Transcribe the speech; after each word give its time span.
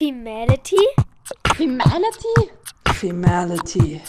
Femality? 0.00 0.76
Femality? 1.56 2.36
Femality. 2.86 4.00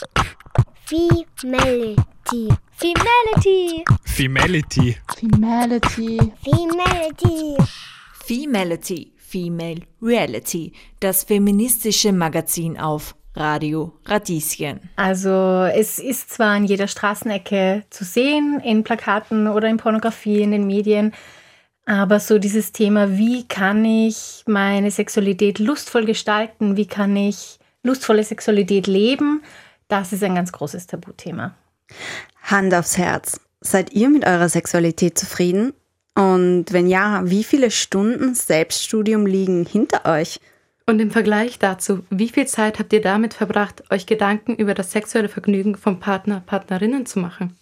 Femality. 0.86 2.48
Femality. 2.78 3.86
Femality. 4.06 5.02
Femality. 5.18 6.32
Femality. 6.46 7.58
Femality, 8.24 9.12
Female 9.18 9.82
Reality, 10.00 10.74
das 11.00 11.24
feministische 11.24 12.12
Magazin 12.12 12.78
auf 12.78 13.16
Radio 13.34 13.94
Radieschen. 14.06 14.92
Also 14.96 15.64
es 15.74 15.98
ist 15.98 16.30
zwar 16.30 16.56
in 16.56 16.66
jeder 16.66 16.88
Straßenecke 16.88 17.84
zu 17.90 18.04
sehen, 18.04 18.62
in 18.64 18.84
Plakaten 18.84 19.48
oder 19.48 19.68
in 19.68 19.78
Pornografie, 19.78 20.44
in 20.44 20.52
den 20.52 20.68
Medien, 20.68 21.14
aber 21.90 22.20
so 22.20 22.38
dieses 22.38 22.72
Thema, 22.72 23.18
wie 23.18 23.48
kann 23.48 23.84
ich 23.84 24.44
meine 24.46 24.92
Sexualität 24.92 25.58
lustvoll 25.58 26.06
gestalten, 26.06 26.78
wie 26.78 26.86
kann 26.86 27.16
ich 27.16 27.58
lustvolle 27.82 28.24
Sexualität 28.24 28.86
leben, 28.86 29.42
das 29.88 30.14
ist 30.14 30.24
ein 30.24 30.36
ganz 30.36 30.52
großes 30.52 30.86
Tabuthema. 30.86 31.56
Hand 32.44 32.76
aufs 32.76 33.00
Herz. 33.00 33.42
Seid 33.62 33.92
ihr 33.94 34.10
mit 34.10 34.24
eurer 34.24 34.50
Sexualität 34.50 35.18
zufrieden? 35.18 35.74
Und 36.14 36.66
wenn 36.72 36.88
ja, 36.88 37.24
wie 37.26 37.44
viele 37.44 37.72
Stunden 37.72 38.36
Selbststudium 38.36 39.26
liegen 39.26 39.66
hinter 39.66 40.06
euch? 40.06 40.40
Und 40.86 41.00
im 41.00 41.10
Vergleich 41.10 41.58
dazu, 41.58 42.04
wie 42.12 42.30
viel 42.30 42.46
Zeit 42.46 42.78
habt 42.78 42.94
ihr 42.94 43.02
damit 43.02 43.34
verbracht, 43.34 43.84
euch 43.90 44.06
Gedanken 44.06 44.56
über 44.56 44.76
das 44.76 44.92
sexuelle 44.92 45.30
Vergnügen 45.30 45.76
vom 45.76 46.00
Partner, 46.00 46.44
Partnerinnen 46.46 47.08
zu 47.08 47.18
machen? 47.18 47.56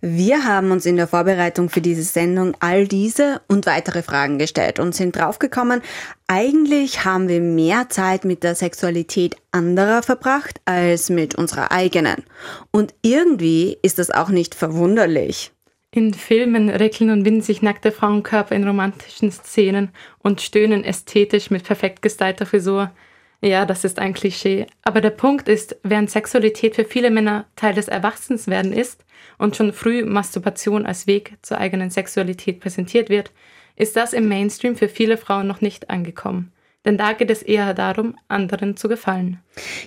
Wir 0.00 0.44
haben 0.44 0.70
uns 0.70 0.86
in 0.86 0.96
der 0.96 1.08
Vorbereitung 1.08 1.70
für 1.70 1.80
diese 1.80 2.04
Sendung 2.04 2.56
all 2.60 2.86
diese 2.86 3.40
und 3.48 3.66
weitere 3.66 4.02
Fragen 4.02 4.38
gestellt 4.38 4.78
und 4.78 4.94
sind 4.94 5.16
draufgekommen, 5.16 5.82
eigentlich 6.28 7.04
haben 7.04 7.28
wir 7.28 7.40
mehr 7.40 7.88
Zeit 7.88 8.24
mit 8.24 8.44
der 8.44 8.54
Sexualität 8.54 9.36
anderer 9.50 10.02
verbracht 10.02 10.60
als 10.66 11.10
mit 11.10 11.34
unserer 11.34 11.72
eigenen. 11.72 12.22
Und 12.70 12.94
irgendwie 13.02 13.76
ist 13.82 13.98
das 13.98 14.10
auch 14.12 14.28
nicht 14.28 14.54
verwunderlich. 14.54 15.50
In 15.90 16.14
Filmen 16.14 16.68
reckeln 16.68 17.10
und 17.10 17.24
winden 17.24 17.42
sich 17.42 17.62
nackte 17.62 17.90
Frauenkörper 17.90 18.54
in 18.54 18.68
romantischen 18.68 19.32
Szenen 19.32 19.88
und 20.18 20.40
stöhnen 20.40 20.84
ästhetisch 20.84 21.50
mit 21.50 21.64
perfekt 21.64 22.02
gestylter 22.02 22.46
Frisur. 22.46 22.92
Ja, 23.40 23.66
das 23.66 23.84
ist 23.84 24.00
ein 24.00 24.14
Klischee. 24.14 24.66
Aber 24.82 25.00
der 25.00 25.10
Punkt 25.10 25.48
ist, 25.48 25.76
während 25.84 26.10
Sexualität 26.10 26.74
für 26.74 26.84
viele 26.84 27.10
Männer 27.10 27.46
Teil 27.54 27.74
des 27.74 27.86
Erwachsenswerden 27.86 28.72
ist 28.72 29.04
und 29.38 29.56
schon 29.56 29.72
früh 29.72 30.04
Masturbation 30.04 30.84
als 30.86 31.06
Weg 31.06 31.36
zur 31.42 31.58
eigenen 31.58 31.90
Sexualität 31.90 32.58
präsentiert 32.58 33.10
wird, 33.10 33.30
ist 33.76 33.94
das 33.94 34.12
im 34.12 34.28
Mainstream 34.28 34.74
für 34.74 34.88
viele 34.88 35.16
Frauen 35.16 35.46
noch 35.46 35.60
nicht 35.60 35.88
angekommen. 35.88 36.52
Denn 36.84 36.96
da 36.96 37.12
geht 37.12 37.30
es 37.30 37.42
eher 37.42 37.74
darum, 37.74 38.14
anderen 38.28 38.76
zu 38.76 38.88
gefallen. 38.88 39.40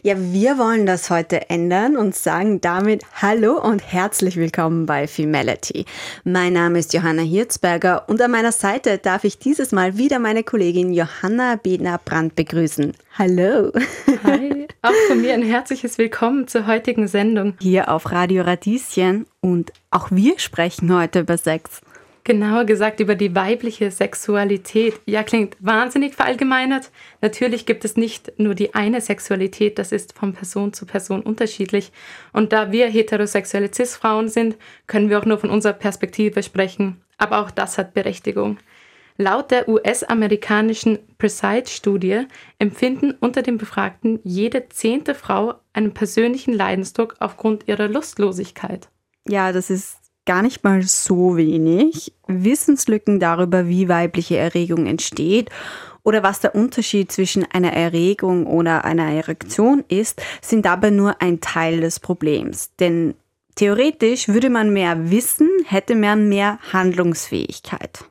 Ja, 0.03 0.15
wir 0.17 0.57
wollen 0.57 0.85
das 0.85 1.09
heute 1.09 1.49
ändern 1.49 1.95
und 1.95 2.15
sagen 2.15 2.59
damit 2.59 3.05
Hallo 3.21 3.53
und 3.53 3.81
herzlich 3.81 4.35
willkommen 4.35 4.85
bei 4.85 5.07
Femality. 5.07 5.85
Mein 6.25 6.53
Name 6.53 6.79
ist 6.79 6.93
Johanna 6.93 7.21
Hirzberger 7.21 8.09
und 8.09 8.21
an 8.21 8.31
meiner 8.31 8.51
Seite 8.51 8.97
darf 8.97 9.23
ich 9.23 9.39
dieses 9.39 9.71
Mal 9.71 9.97
wieder 9.97 10.19
meine 10.19 10.43
Kollegin 10.43 10.91
Johanna 10.91 11.55
Bedner-Brandt 11.55 12.35
begrüßen. 12.35 12.93
Hallo. 13.17 13.71
Hi, 14.25 14.67
auch 14.81 14.93
von 15.07 15.21
mir 15.21 15.33
ein 15.33 15.43
herzliches 15.43 15.97
Willkommen 15.97 16.47
zur 16.49 16.67
heutigen 16.67 17.07
Sendung. 17.07 17.53
Hier 17.61 17.89
auf 17.89 18.11
Radio 18.11 18.43
Radieschen 18.43 19.25
und 19.39 19.71
auch 19.91 20.11
wir 20.11 20.37
sprechen 20.39 20.93
heute 20.93 21.21
über 21.21 21.37
Sex. 21.37 21.81
Genauer 22.23 22.65
gesagt 22.65 22.99
über 22.99 23.15
die 23.15 23.33
weibliche 23.33 23.89
Sexualität. 23.89 24.99
Ja, 25.05 25.23
klingt 25.23 25.57
wahnsinnig 25.59 26.13
verallgemeinert. 26.13 26.91
Natürlich 27.21 27.65
gibt 27.65 27.83
es 27.83 27.97
nicht 27.97 28.33
nur 28.37 28.53
die 28.53 28.75
eine 28.75 29.01
Sexualität, 29.01 29.79
das 29.79 29.91
ist 29.91 30.13
von 30.13 30.33
Person 30.33 30.71
zu 30.71 30.85
Person 30.85 31.21
unterschiedlich. 31.21 31.91
Und 32.31 32.53
da 32.53 32.71
wir 32.71 32.87
heterosexuelle 32.87 33.73
Cis-Frauen 33.73 34.29
sind, 34.29 34.57
können 34.85 35.09
wir 35.09 35.17
auch 35.17 35.25
nur 35.25 35.39
von 35.39 35.49
unserer 35.49 35.73
Perspektive 35.73 36.43
sprechen. 36.43 37.01
Aber 37.17 37.39
auch 37.39 37.49
das 37.49 37.79
hat 37.79 37.95
Berechtigung. 37.95 38.59
Laut 39.17 39.51
der 39.51 39.67
US-amerikanischen 39.67 40.99
Preside-Studie 41.17 42.25
empfinden 42.59 43.15
unter 43.19 43.41
den 43.41 43.57
Befragten 43.57 44.19
jede 44.23 44.69
zehnte 44.69 45.15
Frau 45.15 45.55
einen 45.73 45.93
persönlichen 45.93 46.53
Leidensdruck 46.53 47.15
aufgrund 47.19 47.67
ihrer 47.67 47.87
Lustlosigkeit. 47.87 48.89
Ja, 49.27 49.51
das 49.51 49.69
ist 49.69 50.00
gar 50.31 50.43
nicht 50.43 50.63
mal 50.63 50.81
so 50.81 51.35
wenig. 51.35 52.13
Wissenslücken 52.25 53.19
darüber, 53.19 53.67
wie 53.67 53.89
weibliche 53.89 54.37
Erregung 54.37 54.85
entsteht 54.85 55.49
oder 56.03 56.23
was 56.23 56.39
der 56.39 56.55
Unterschied 56.55 57.11
zwischen 57.11 57.43
einer 57.51 57.73
Erregung 57.73 58.45
oder 58.45 58.85
einer 58.85 59.11
Erektion 59.11 59.83
ist, 59.89 60.21
sind 60.41 60.65
dabei 60.65 60.89
nur 60.89 61.21
ein 61.21 61.41
Teil 61.41 61.81
des 61.81 61.99
Problems. 61.99 62.73
Denn 62.79 63.15
theoretisch 63.55 64.29
würde 64.29 64.49
man 64.49 64.71
mehr 64.71 65.11
wissen, 65.11 65.49
hätte 65.65 65.95
man 65.95 66.29
mehr 66.29 66.59
Handlungsfähigkeit. 66.71 68.05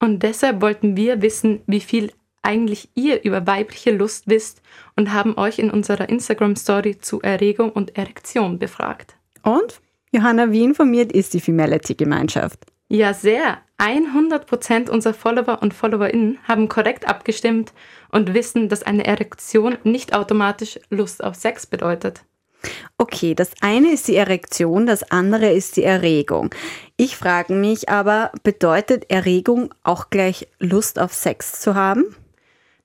Und 0.00 0.22
deshalb 0.22 0.62
wollten 0.62 0.96
wir 0.96 1.20
wissen, 1.20 1.60
wie 1.66 1.80
viel 1.80 2.10
eigentlich 2.40 2.88
ihr 2.94 3.22
über 3.22 3.46
weibliche 3.46 3.90
Lust 3.90 4.28
wisst 4.28 4.62
und 4.96 5.12
haben 5.12 5.36
euch 5.36 5.58
in 5.58 5.70
unserer 5.70 6.08
Instagram-Story 6.08 7.00
zu 7.00 7.20
Erregung 7.20 7.70
und 7.70 7.98
Erektion 7.98 8.58
befragt. 8.58 9.14
Und? 9.42 9.82
Johanna, 10.12 10.50
wie 10.52 10.64
informiert 10.64 11.12
ist 11.12 11.34
die 11.34 11.40
Femality-Gemeinschaft? 11.40 12.60
Ja, 12.88 13.14
sehr. 13.14 13.58
100% 13.78 14.88
unserer 14.88 15.12
Follower 15.12 15.58
und 15.60 15.74
FollowerInnen 15.74 16.38
haben 16.48 16.68
korrekt 16.68 17.06
abgestimmt 17.06 17.72
und 18.10 18.32
wissen, 18.32 18.68
dass 18.68 18.82
eine 18.82 19.04
Erektion 19.04 19.76
nicht 19.84 20.14
automatisch 20.14 20.78
Lust 20.88 21.22
auf 21.22 21.34
Sex 21.34 21.66
bedeutet. 21.66 22.22
Okay, 22.96 23.34
das 23.34 23.50
eine 23.60 23.92
ist 23.92 24.08
die 24.08 24.16
Erektion, 24.16 24.86
das 24.86 25.10
andere 25.10 25.52
ist 25.52 25.76
die 25.76 25.82
Erregung. 25.82 26.54
Ich 26.96 27.16
frage 27.16 27.52
mich 27.52 27.88
aber, 27.90 28.32
bedeutet 28.42 29.10
Erregung 29.10 29.74
auch 29.82 30.08
gleich 30.08 30.48
Lust 30.58 30.98
auf 30.98 31.12
Sex 31.12 31.60
zu 31.60 31.74
haben? 31.74 32.04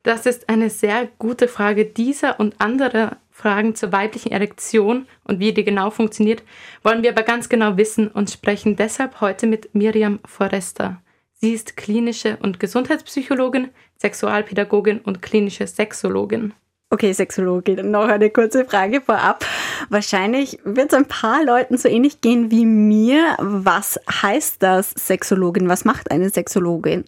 Das 0.03 0.25
ist 0.25 0.49
eine 0.49 0.69
sehr 0.69 1.07
gute 1.19 1.47
Frage. 1.47 1.85
Dieser 1.85 2.39
und 2.39 2.55
andere 2.59 3.17
Fragen 3.31 3.75
zur 3.75 3.91
weiblichen 3.91 4.31
Erektion 4.31 5.07
und 5.23 5.39
wie 5.39 5.53
die 5.53 5.63
genau 5.63 5.89
funktioniert, 5.89 6.43
wollen 6.83 7.01
wir 7.01 7.11
aber 7.11 7.23
ganz 7.23 7.49
genau 7.49 7.77
wissen 7.77 8.07
und 8.09 8.29
sprechen 8.29 8.75
deshalb 8.75 9.21
heute 9.21 9.47
mit 9.47 9.73
Miriam 9.73 10.19
Forrester. 10.25 11.01
Sie 11.33 11.53
ist 11.53 11.75
klinische 11.75 12.37
und 12.41 12.59
Gesundheitspsychologin, 12.59 13.69
Sexualpädagogin 13.99 14.99
und 14.99 15.21
klinische 15.21 15.65
Sexologin. 15.65 16.53
Okay, 16.91 17.13
Sexologin, 17.13 17.89
noch 17.89 18.07
eine 18.09 18.29
kurze 18.29 18.65
Frage 18.65 18.99
vorab. 18.99 19.45
Wahrscheinlich 19.89 20.59
wird 20.65 20.91
es 20.91 20.97
ein 20.97 21.07
paar 21.07 21.43
Leuten 21.43 21.77
so 21.77 21.87
ähnlich 21.87 22.19
gehen 22.19 22.51
wie 22.51 22.65
mir. 22.65 23.37
Was 23.39 23.97
heißt 24.09 24.61
das 24.61 24.91
Sexologin? 24.91 25.69
Was 25.69 25.85
macht 25.85 26.11
eine 26.11 26.29
Sexologin? 26.29 27.05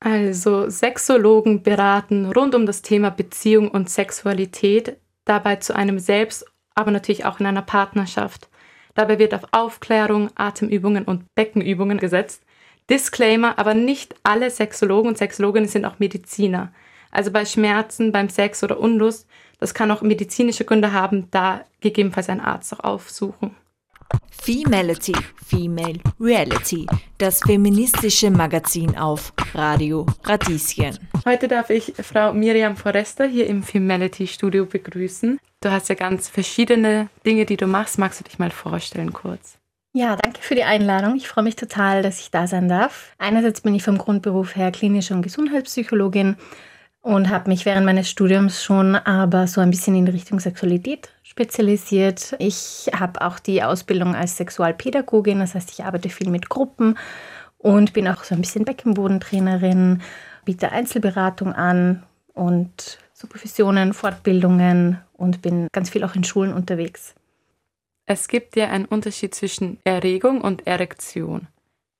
Also 0.00 0.68
Sexologen 0.68 1.62
beraten 1.62 2.26
rund 2.32 2.54
um 2.54 2.66
das 2.66 2.82
Thema 2.82 3.10
Beziehung 3.10 3.70
und 3.70 3.88
Sexualität 3.88 4.96
dabei 5.30 5.56
zu 5.56 5.76
einem 5.76 6.00
selbst, 6.00 6.44
aber 6.74 6.90
natürlich 6.90 7.24
auch 7.24 7.38
in 7.38 7.46
einer 7.46 7.62
Partnerschaft. 7.62 8.48
Dabei 8.94 9.20
wird 9.20 9.32
auf 9.32 9.42
Aufklärung, 9.52 10.30
Atemübungen 10.34 11.04
und 11.04 11.24
Beckenübungen 11.36 11.98
gesetzt. 11.98 12.42
Disclaimer, 12.90 13.56
aber 13.56 13.74
nicht 13.74 14.16
alle 14.24 14.50
Sexologen 14.50 15.08
und 15.08 15.18
Sexologinnen 15.18 15.68
sind 15.68 15.84
auch 15.84 16.00
Mediziner. 16.00 16.72
Also 17.12 17.30
bei 17.30 17.44
Schmerzen, 17.44 18.10
beim 18.10 18.28
Sex 18.28 18.64
oder 18.64 18.80
Unlust, 18.80 19.28
das 19.60 19.72
kann 19.72 19.92
auch 19.92 20.02
medizinische 20.02 20.64
Gründe 20.64 20.92
haben, 20.92 21.30
da 21.30 21.64
gegebenenfalls 21.80 22.28
einen 22.28 22.40
Arzt 22.40 22.72
auch 22.72 22.84
aufsuchen. 22.84 23.54
Femality, 24.30 25.14
Female 25.46 25.98
Reality, 26.18 26.86
das 27.18 27.40
feministische 27.40 28.30
Magazin 28.30 28.96
auf 28.96 29.32
Radio 29.54 30.06
Radieschen. 30.24 30.98
Heute 31.24 31.48
darf 31.48 31.70
ich 31.70 31.92
Frau 32.02 32.32
Miriam 32.32 32.76
Forrester 32.76 33.26
hier 33.26 33.46
im 33.46 33.62
Femality 33.62 34.26
Studio 34.26 34.66
begrüßen. 34.66 35.38
Du 35.60 35.70
hast 35.70 35.88
ja 35.88 35.94
ganz 35.94 36.28
verschiedene 36.28 37.08
Dinge, 37.26 37.44
die 37.44 37.56
du 37.56 37.66
machst. 37.66 37.98
Magst 37.98 38.20
du 38.20 38.24
dich 38.24 38.38
mal 38.38 38.50
vorstellen 38.50 39.12
kurz? 39.12 39.58
Ja, 39.92 40.16
danke 40.16 40.40
für 40.40 40.54
die 40.54 40.64
Einladung. 40.64 41.16
Ich 41.16 41.28
freue 41.28 41.44
mich 41.44 41.56
total, 41.56 42.02
dass 42.02 42.20
ich 42.20 42.30
da 42.30 42.46
sein 42.46 42.68
darf. 42.68 43.12
Einerseits 43.18 43.60
bin 43.60 43.74
ich 43.74 43.82
vom 43.82 43.98
Grundberuf 43.98 44.56
her 44.56 44.70
klinische 44.70 45.14
und 45.14 45.22
Gesundheitspsychologin 45.22 46.36
und 47.02 47.28
habe 47.28 47.50
mich 47.50 47.66
während 47.66 47.86
meines 47.86 48.08
Studiums 48.08 48.62
schon 48.62 48.94
aber 48.94 49.46
so 49.46 49.60
ein 49.60 49.70
bisschen 49.70 49.96
in 49.96 50.06
Richtung 50.06 50.38
Sexualität 50.38 51.08
spezialisiert. 51.30 52.34
Ich 52.40 52.90
habe 52.92 53.20
auch 53.20 53.38
die 53.38 53.62
Ausbildung 53.62 54.16
als 54.16 54.36
Sexualpädagogin, 54.36 55.38
das 55.38 55.54
heißt, 55.54 55.70
ich 55.70 55.84
arbeite 55.84 56.08
viel 56.08 56.28
mit 56.28 56.48
Gruppen 56.48 56.98
und 57.56 57.92
bin 57.92 58.08
auch 58.08 58.24
so 58.24 58.34
ein 58.34 58.40
bisschen 58.40 58.64
Beckenbodentrainerin, 58.64 60.02
biete 60.44 60.72
Einzelberatung 60.72 61.52
an 61.52 62.02
und 62.34 62.98
Supervisionen, 63.12 63.92
Fortbildungen 63.92 64.98
und 65.12 65.40
bin 65.40 65.68
ganz 65.70 65.90
viel 65.90 66.02
auch 66.02 66.16
in 66.16 66.24
Schulen 66.24 66.52
unterwegs. 66.52 67.14
Es 68.06 68.26
gibt 68.26 68.56
ja 68.56 68.68
einen 68.68 68.86
Unterschied 68.86 69.32
zwischen 69.32 69.78
Erregung 69.84 70.40
und 70.40 70.66
Erektion. 70.66 71.46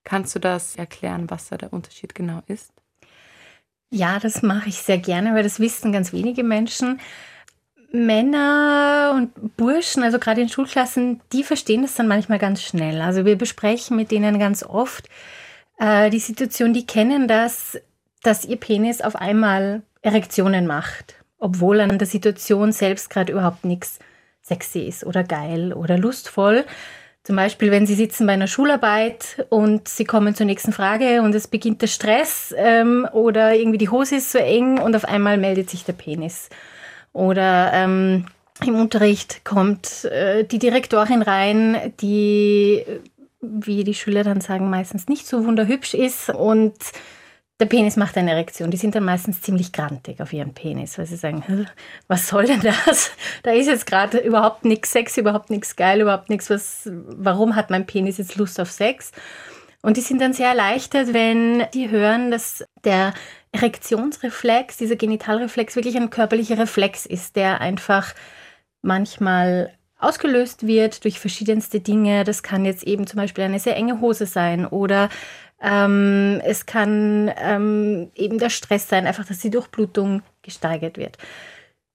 Kannst 0.03 0.35
du 0.35 0.41
das 0.41 0.75
erklären, 0.75 1.31
was 1.31 1.50
da 1.50 1.56
der 1.56 1.73
Unterschied 1.73 2.17
genau 2.17 2.43
ist? 2.49 2.73
Ja, 3.93 4.19
das 4.19 4.43
mache 4.43 4.71
ich 4.71 4.79
sehr 4.83 4.99
gerne, 4.99 5.35
weil 5.35 5.44
das 5.44 5.61
wissen 5.61 5.93
ganz 5.93 6.12
wenige 6.12 6.43
Menschen. 6.43 7.00
Männer 7.92 9.12
und 9.14 9.56
Burschen, 9.56 10.02
also 10.02 10.19
gerade 10.19 10.40
in 10.40 10.48
Schulklassen, 10.48 11.20
die 11.32 11.42
verstehen 11.42 11.82
das 11.82 11.94
dann 11.94 12.08
manchmal 12.08 12.38
ganz 12.38 12.62
schnell. 12.62 13.00
Also 13.00 13.25
wir 13.25 13.37
besprechen 13.37 13.96
mit 13.96 14.10
denen 14.10 14.38
ganz 14.38 14.62
oft 14.62 15.08
äh, 15.78 16.10
die 16.10 16.20
Situation, 16.20 16.72
die 16.72 16.87
kennen 16.87 17.26
das, 17.26 17.81
dass 18.22 18.44
ihr 18.44 18.56
Penis 18.56 19.00
auf 19.00 19.16
einmal 19.16 19.82
Erektionen 20.02 20.66
macht, 20.66 21.16
obwohl 21.38 21.81
an 21.81 21.98
der 21.98 22.06
Situation 22.06 22.72
selbst 22.72 23.10
gerade 23.10 23.32
überhaupt 23.32 23.64
nichts 23.64 23.98
sexy 24.42 24.81
ist 24.81 25.04
oder 25.04 25.25
geil 25.25 25.72
oder 25.72 25.98
lustvoll. 25.98 26.64
Zum 27.22 27.37
Beispiel, 27.37 27.70
wenn 27.70 27.87
Sie 27.87 27.94
sitzen 27.94 28.26
bei 28.26 28.32
einer 28.32 28.46
Schularbeit 28.46 29.46
und 29.50 29.88
Sie 29.88 30.04
kommen 30.04 30.34
zur 30.34 30.46
nächsten 30.46 30.72
Frage 30.72 31.20
und 31.22 31.34
es 31.34 31.48
beginnt 31.48 31.82
der 31.82 31.87
Stress 31.87 32.54
ähm, 32.56 33.06
oder 33.12 33.54
irgendwie 33.54 33.78
die 33.78 33.90
Hose 33.90 34.16
ist 34.16 34.32
so 34.32 34.38
eng 34.38 34.78
und 34.78 34.96
auf 34.96 35.04
einmal 35.04 35.37
meldet 35.37 35.69
sich 35.69 35.84
der 35.84 35.92
Penis. 35.92 36.48
Oder 37.12 37.73
ähm, 37.73 38.27
im 38.65 38.75
Unterricht 38.77 39.45
kommt 39.45 40.05
äh, 40.05 40.45
die 40.45 40.59
Direktorin 40.59 41.23
rein, 41.23 41.93
die, 42.01 42.85
wie 43.41 43.85
die 43.85 43.95
Schüler 43.95 44.25
dann 44.25 44.41
sagen, 44.41 44.71
meistens 44.71 45.09
nicht 45.09 45.27
so 45.27 45.45
wunderhübsch 45.45 45.95
ist 45.95 46.31
und 46.31 46.75
der 47.61 47.67
Penis 47.67 47.97
macht 47.97 48.17
eine 48.17 48.31
Erektion. 48.31 48.71
Die 48.71 48.79
sind 48.79 48.95
dann 48.95 49.05
meistens 49.05 49.43
ziemlich 49.43 49.73
grantig 49.73 50.21
auf 50.21 50.33
ihren 50.33 50.55
Penis, 50.55 50.97
weil 50.97 51.07
sie 51.07 51.17
sagen, 51.17 51.67
was 52.09 52.27
soll 52.27 52.47
denn 52.47 52.62
das? 52.62 53.11
Da 53.43 53.53
ist 53.53 53.67
jetzt 53.67 53.87
gerade 53.87 54.19
überhaupt 54.19 54.65
nichts 54.65 54.93
Sex, 54.93 55.17
überhaupt 55.17 55.51
nichts 55.51 55.77
geil, 55.77 56.01
überhaupt 56.01 56.31
nichts, 56.31 56.49
was, 56.49 56.89
warum 56.91 57.57
hat 57.57 57.71
mein 57.71 57.87
Penis 57.87 58.19
jetzt 58.19 58.37
Lust 58.37 58.59
auf 58.61 58.71
Sex? 58.71 59.12
Und 59.83 59.97
die 59.97 60.03
sind 60.03 60.21
dann 60.21 60.33
sehr 60.33 60.49
erleichtert, 60.49 61.12
wenn 61.12 61.65
die 61.73 61.91
hören, 61.91 62.31
dass 62.31 62.65
der 62.85 63.15
Erektionsreflex, 63.52 64.76
dieser 64.76 64.97
Genitalreflex 64.97 65.76
wirklich 65.76 65.97
ein 65.97 66.11
körperlicher 66.11 66.58
Reflex 66.58 67.06
ist, 67.06 67.37
der 67.37 67.61
einfach 67.61 68.14
manchmal 68.82 69.73
ausgelöst 69.99 70.67
wird 70.67 71.05
durch 71.05 71.19
verschiedenste 71.19 71.81
Dinge. 71.81 72.25
Das 72.25 72.43
kann 72.43 72.64
jetzt 72.64 72.85
eben 72.85 73.06
zum 73.06 73.19
Beispiel 73.19 73.44
eine 73.44 73.58
sehr 73.58 73.76
enge 73.76 74.00
Hose 74.00 74.26
sein 74.26 74.67
oder 74.67 75.08
ähm, 75.61 76.41
es 76.44 76.64
kann 76.64 77.31
ähm, 77.37 78.11
eben 78.14 78.38
der 78.38 78.50
Stress 78.50 78.88
sein, 78.88 79.06
einfach, 79.06 79.26
dass 79.26 79.41
die 79.41 79.50
Durchblutung 79.50 80.23
gesteigert 80.43 80.97
wird. 80.97 81.19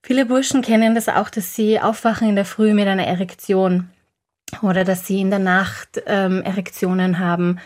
Viele 0.04 0.28
Burschen 0.28 0.62
kennen 0.62 0.94
das 0.94 1.10
auch, 1.10 1.32
dass 1.32 1.56
sie 1.56 1.80
aufwachen 1.80 2.30
in 2.30 2.36
der 2.36 2.46
Früh 2.46 2.76
mit 2.76 2.88
einer 2.88 3.08
Erektion 3.08 3.90
oder 4.62 4.84
dass 4.84 5.08
sie 5.08 5.20
in 5.20 5.32
der 5.32 5.40
Nacht 5.40 6.04
ähm, 6.06 6.44
Erektionen 6.44 7.18
haben. 7.18 7.60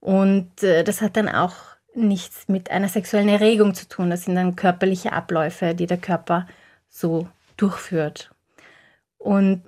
Und 0.00 0.64
äh, 0.64 0.82
das 0.82 1.00
hat 1.00 1.16
dann 1.16 1.28
auch 1.28 1.75
nichts 1.96 2.48
mit 2.48 2.70
einer 2.70 2.88
sexuellen 2.88 3.28
Erregung 3.28 3.74
zu 3.74 3.88
tun. 3.88 4.10
Das 4.10 4.24
sind 4.24 4.34
dann 4.36 4.56
körperliche 4.56 5.12
Abläufe, 5.12 5.74
die 5.74 5.86
der 5.86 5.98
Körper 5.98 6.46
so 6.88 7.28
durchführt. 7.56 8.30
Und 9.18 9.62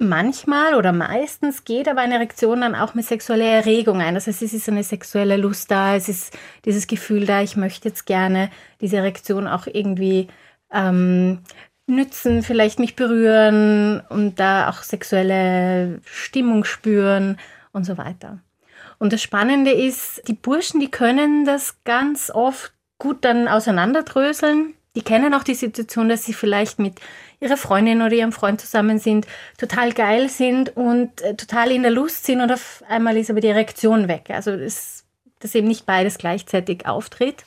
Manchmal 0.00 0.76
oder 0.76 0.92
meistens 0.92 1.64
geht 1.64 1.88
aber 1.88 2.02
eine 2.02 2.14
Erektion 2.14 2.60
dann 2.60 2.76
auch 2.76 2.94
mit 2.94 3.04
sexueller 3.04 3.46
Erregung 3.46 4.00
ein. 4.00 4.14
Das 4.14 4.28
heißt, 4.28 4.42
es 4.42 4.54
ist 4.54 4.68
eine 4.68 4.84
sexuelle 4.84 5.36
Lust 5.36 5.72
da, 5.72 5.96
es 5.96 6.08
ist 6.08 6.38
dieses 6.64 6.86
Gefühl 6.86 7.26
da, 7.26 7.42
ich 7.42 7.56
möchte 7.56 7.88
jetzt 7.88 8.06
gerne 8.06 8.48
diese 8.80 8.98
Erektion 8.98 9.48
auch 9.48 9.66
irgendwie 9.66 10.28
ähm, 10.72 11.40
nützen, 11.88 12.44
vielleicht 12.44 12.78
mich 12.78 12.94
berühren 12.94 14.00
und 14.08 14.38
da 14.38 14.68
auch 14.70 14.82
sexuelle 14.84 16.00
Stimmung 16.04 16.62
spüren 16.62 17.36
und 17.72 17.82
so 17.82 17.98
weiter. 17.98 18.38
Und 18.98 19.12
das 19.12 19.22
Spannende 19.22 19.70
ist, 19.70 20.22
die 20.26 20.34
Burschen, 20.34 20.80
die 20.80 20.90
können 20.90 21.44
das 21.44 21.76
ganz 21.84 22.30
oft 22.30 22.72
gut 22.98 23.24
dann 23.24 23.48
auseinanderdröseln. 23.48 24.74
Die 24.96 25.02
kennen 25.02 25.34
auch 25.34 25.44
die 25.44 25.54
Situation, 25.54 26.08
dass 26.08 26.24
sie 26.24 26.32
vielleicht 26.32 26.80
mit 26.80 27.00
ihrer 27.40 27.56
Freundin 27.56 28.02
oder 28.02 28.12
ihrem 28.12 28.32
Freund 28.32 28.60
zusammen 28.60 28.98
sind, 28.98 29.26
total 29.56 29.92
geil 29.92 30.28
sind 30.28 30.76
und 30.76 31.20
äh, 31.20 31.36
total 31.36 31.70
in 31.70 31.82
der 31.82 31.92
Lust 31.92 32.24
sind 32.24 32.40
und 32.40 32.50
auf 32.50 32.82
einmal 32.88 33.16
ist 33.16 33.30
aber 33.30 33.40
die 33.40 33.48
Erektion 33.48 34.08
weg. 34.08 34.30
Also 34.30 34.56
das, 34.56 35.04
dass 35.38 35.54
eben 35.54 35.68
nicht 35.68 35.86
beides 35.86 36.18
gleichzeitig 36.18 36.86
auftritt. 36.86 37.44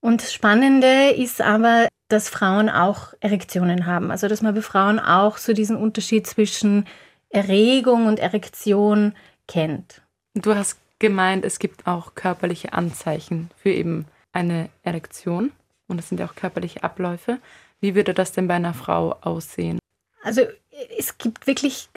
Und 0.00 0.22
das 0.22 0.32
Spannende 0.32 1.10
ist 1.10 1.42
aber, 1.42 1.88
dass 2.08 2.30
Frauen 2.30 2.70
auch 2.70 3.12
Erektionen 3.20 3.84
haben. 3.84 4.10
Also 4.10 4.28
dass 4.28 4.40
man 4.40 4.54
bei 4.54 4.62
Frauen 4.62 4.98
auch 4.98 5.36
so 5.36 5.52
diesen 5.52 5.76
Unterschied 5.76 6.26
zwischen 6.26 6.86
Erregung 7.28 8.06
und 8.06 8.18
Erektion 8.18 9.14
kennt. 9.48 10.02
Du 10.34 10.54
hast 10.54 10.78
gemeint, 11.00 11.44
es 11.44 11.58
gibt 11.58 11.86
auch 11.86 12.14
körperliche 12.14 12.72
Anzeichen 12.72 13.50
für 13.56 13.70
eben 13.70 14.06
eine 14.32 14.68
Erektion 14.84 15.52
und 15.88 15.96
das 15.96 16.08
sind 16.08 16.20
ja 16.20 16.26
auch 16.26 16.36
körperliche 16.36 16.84
Abläufe. 16.84 17.38
Wie 17.80 17.94
würde 17.94 18.14
das 18.14 18.32
denn 18.32 18.46
bei 18.46 18.54
einer 18.54 18.74
Frau 18.74 19.16
aussehen? 19.20 19.78
Also 20.22 20.42
es 20.96 21.18
gibt 21.18 21.46
wirklich 21.46 21.88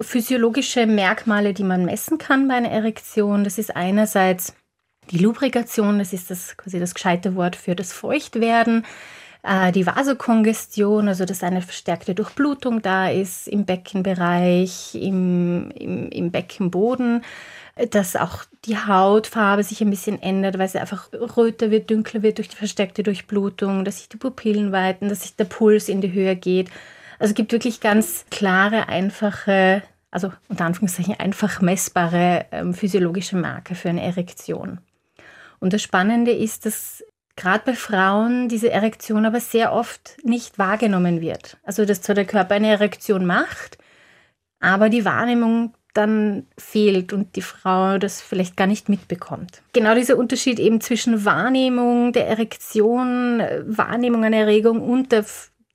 physiologische 0.00 0.86
Merkmale, 0.86 1.54
die 1.54 1.64
man 1.64 1.84
messen 1.84 2.18
kann 2.18 2.48
bei 2.48 2.54
einer 2.54 2.70
Erektion. 2.70 3.44
Das 3.44 3.58
ist 3.58 3.74
einerseits 3.74 4.54
die 5.10 5.18
Lubrikation, 5.18 5.98
das 5.98 6.12
ist 6.12 6.30
das 6.30 6.56
quasi 6.56 6.78
das 6.78 6.94
gescheite 6.94 7.34
Wort 7.34 7.56
für 7.56 7.74
das 7.74 7.92
Feuchtwerden. 7.92 8.84
Äh, 9.42 9.72
die 9.72 9.86
Vasokongestion, 9.86 11.08
also 11.08 11.24
dass 11.24 11.42
eine 11.42 11.62
verstärkte 11.62 12.14
Durchblutung 12.14 12.82
da 12.82 13.08
ist 13.08 13.48
im 13.48 13.64
Beckenbereich, 13.64 14.94
im, 14.94 15.70
im, 15.72 16.10
im 16.10 16.30
Beckenboden 16.30 17.22
dass 17.90 18.16
auch 18.16 18.44
die 18.64 18.76
Hautfarbe 18.76 19.62
sich 19.62 19.80
ein 19.80 19.90
bisschen 19.90 20.20
ändert, 20.20 20.58
weil 20.58 20.68
sie 20.68 20.78
einfach 20.78 21.10
röter 21.12 21.70
wird, 21.70 21.90
dunkler 21.90 22.22
wird 22.22 22.38
durch 22.38 22.48
die 22.48 22.56
verstärkte 22.56 23.02
Durchblutung, 23.02 23.84
dass 23.84 23.98
sich 23.98 24.08
die 24.08 24.16
Pupillen 24.16 24.72
weiten, 24.72 25.08
dass 25.08 25.22
sich 25.22 25.36
der 25.36 25.44
Puls 25.44 25.88
in 25.88 26.00
die 26.00 26.12
Höhe 26.12 26.34
geht. 26.34 26.68
Also 27.18 27.32
es 27.32 27.34
gibt 27.34 27.52
wirklich 27.52 27.80
ganz 27.80 28.24
klare, 28.30 28.88
einfache, 28.88 29.82
also 30.10 30.32
unter 30.48 30.64
Anführungszeichen 30.64 31.18
einfach 31.18 31.60
messbare 31.60 32.46
ähm, 32.52 32.74
physiologische 32.74 33.36
Marker 33.36 33.74
für 33.74 33.90
eine 33.90 34.02
Erektion. 34.02 34.78
Und 35.60 35.72
das 35.72 35.82
Spannende 35.82 36.32
ist, 36.32 36.66
dass 36.66 37.04
gerade 37.38 37.62
bei 37.64 37.74
Frauen 37.74 38.48
diese 38.48 38.70
Erektion 38.70 39.24
aber 39.24 39.40
sehr 39.40 39.72
oft 39.72 40.16
nicht 40.24 40.58
wahrgenommen 40.58 41.20
wird. 41.20 41.56
Also 41.62 41.84
dass 41.84 42.02
zwar 42.02 42.14
der 42.14 42.26
Körper 42.26 42.56
eine 42.56 42.68
Erektion 42.68 43.24
macht, 43.24 43.78
aber 44.60 44.90
die 44.90 45.04
Wahrnehmung 45.04 45.72
dann 45.94 46.46
fehlt 46.58 47.12
und 47.12 47.36
die 47.36 47.42
Frau 47.42 47.98
das 47.98 48.20
vielleicht 48.20 48.56
gar 48.56 48.66
nicht 48.66 48.88
mitbekommt. 48.88 49.62
Genau 49.72 49.94
dieser 49.94 50.18
Unterschied 50.18 50.58
eben 50.58 50.80
zwischen 50.80 51.24
Wahrnehmung 51.24 52.12
der 52.12 52.28
Erektion, 52.28 53.40
Wahrnehmung 53.64 54.24
einer 54.24 54.36
Erregung 54.36 54.82
und 54.82 55.12
der, 55.12 55.24